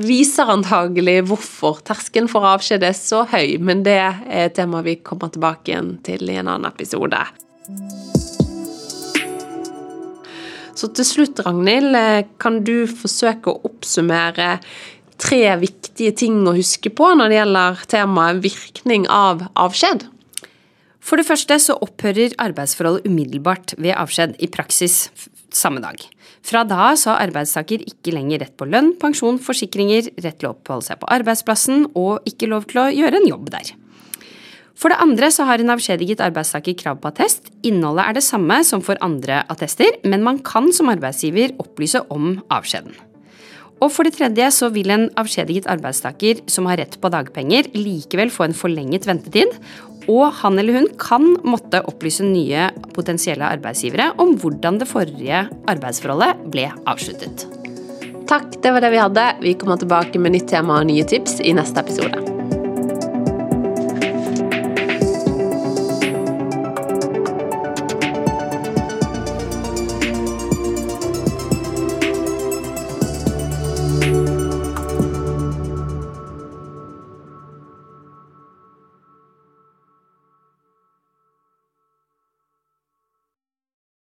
viser 0.00 0.52
antagelig 0.52 1.18
hvorfor 1.28 1.82
terskelen 1.84 2.30
for 2.30 2.46
avskjed 2.48 2.86
er 2.86 2.96
så 2.96 3.24
høy, 3.28 3.58
men 3.60 3.82
det 3.84 3.98
er 4.00 4.22
et 4.46 4.56
tema 4.56 4.80
vi 4.86 4.96
kommer 5.04 5.32
tilbake 5.32 5.72
igjen 5.72 5.96
til 6.06 6.30
i 6.30 6.38
en 6.40 6.48
annen 6.48 6.70
episode. 6.70 7.20
Så 10.80 10.88
til 10.96 11.04
slutt, 11.04 11.42
Ragnhild, 11.44 11.94
eh, 11.96 12.24
kan 12.40 12.62
du 12.64 12.86
forsøke 12.88 13.52
å 13.52 13.60
oppsummere 13.68 14.60
tre 15.20 15.42
viktige 15.60 16.14
ting 16.16 16.40
å 16.48 16.56
huske 16.56 16.88
på 16.88 17.10
når 17.18 17.28
det 17.28 17.38
gjelder 17.40 17.84
temaet 17.90 18.40
virkning 18.46 19.04
av 19.12 19.44
avskjed? 19.60 20.06
For 21.00 21.20
det 21.20 21.26
første 21.26 21.56
så 21.62 21.76
opphører 21.80 22.36
arbeidsforholdet 22.38 23.08
umiddelbart 23.08 23.74
ved 23.80 23.96
avskjed, 23.96 24.36
i 24.38 24.48
praksis 24.52 25.08
samme 25.54 25.82
dag. 25.82 25.98
Fra 26.46 26.62
da 26.64 26.92
så 26.96 27.14
har 27.14 27.26
arbeidstaker 27.28 27.82
ikke 27.88 28.14
lenger 28.14 28.44
rett 28.44 28.56
på 28.56 28.68
lønn, 28.70 28.94
pensjon, 29.00 29.40
forsikringer, 29.42 30.12
rett 30.22 30.38
til 30.40 30.50
å 30.50 30.54
oppholde 30.54 30.86
seg 30.86 31.00
på 31.00 31.10
arbeidsplassen 31.10 31.90
og 31.98 32.26
ikke 32.28 32.48
lov 32.52 32.68
til 32.70 32.84
å 32.84 32.90
gjøre 32.94 33.20
en 33.20 33.28
jobb 33.28 33.50
der. 33.52 33.74
For 34.80 34.92
det 34.92 35.00
andre 35.04 35.28
så 35.28 35.44
har 35.44 35.60
en 35.60 35.74
avskjediget 35.74 36.22
arbeidstaker 36.24 36.78
krav 36.80 37.02
på 37.02 37.10
attest. 37.10 37.50
Innholdet 37.68 38.06
er 38.06 38.16
det 38.16 38.24
samme 38.24 38.62
som 38.64 38.80
for 38.84 39.00
andre 39.04 39.42
attester, 39.52 39.98
men 40.08 40.24
man 40.24 40.40
kan 40.40 40.70
som 40.72 40.88
arbeidsgiver 40.88 41.52
opplyse 41.60 42.00
om 42.08 42.38
avskjeden. 42.48 42.94
Og 43.80 43.88
for 43.92 44.04
det 44.04 44.14
tredje 44.16 44.46
så 44.52 44.68
vil 44.72 44.92
en 44.92 45.06
avskjediget 45.20 45.68
arbeidstaker 45.72 46.42
som 46.52 46.66
har 46.68 46.80
rett 46.80 46.96
på 47.00 47.12
dagpenger, 47.12 47.68
likevel 47.76 48.32
få 48.32 48.48
en 48.48 48.56
forlenget 48.56 49.08
ventetid, 49.08 49.52
og 50.10 50.32
han 50.42 50.58
eller 50.58 50.80
hun 50.80 50.88
kan 51.00 51.28
måtte 51.46 51.82
opplyse 51.86 52.26
nye 52.26 52.68
potensielle 52.96 53.46
arbeidsgivere 53.46 54.10
om 54.22 54.34
hvordan 54.40 54.80
det 54.82 54.90
forrige 54.90 55.44
arbeidsforholdet 55.70 56.44
ble 56.50 56.66
avsluttet. 56.90 57.46
Takk, 58.30 58.60
det 58.62 58.74
var 58.74 58.84
det 58.84 58.92
vi 58.94 59.02
hadde. 59.02 59.30
Vi 59.42 59.56
kommer 59.58 59.80
tilbake 59.80 60.20
med 60.22 60.36
nytt 60.36 60.50
tema 60.52 60.82
og 60.82 60.90
nye 60.90 61.06
tips 61.06 61.40
i 61.42 61.54
neste 61.56 61.82
episode. 61.82 62.39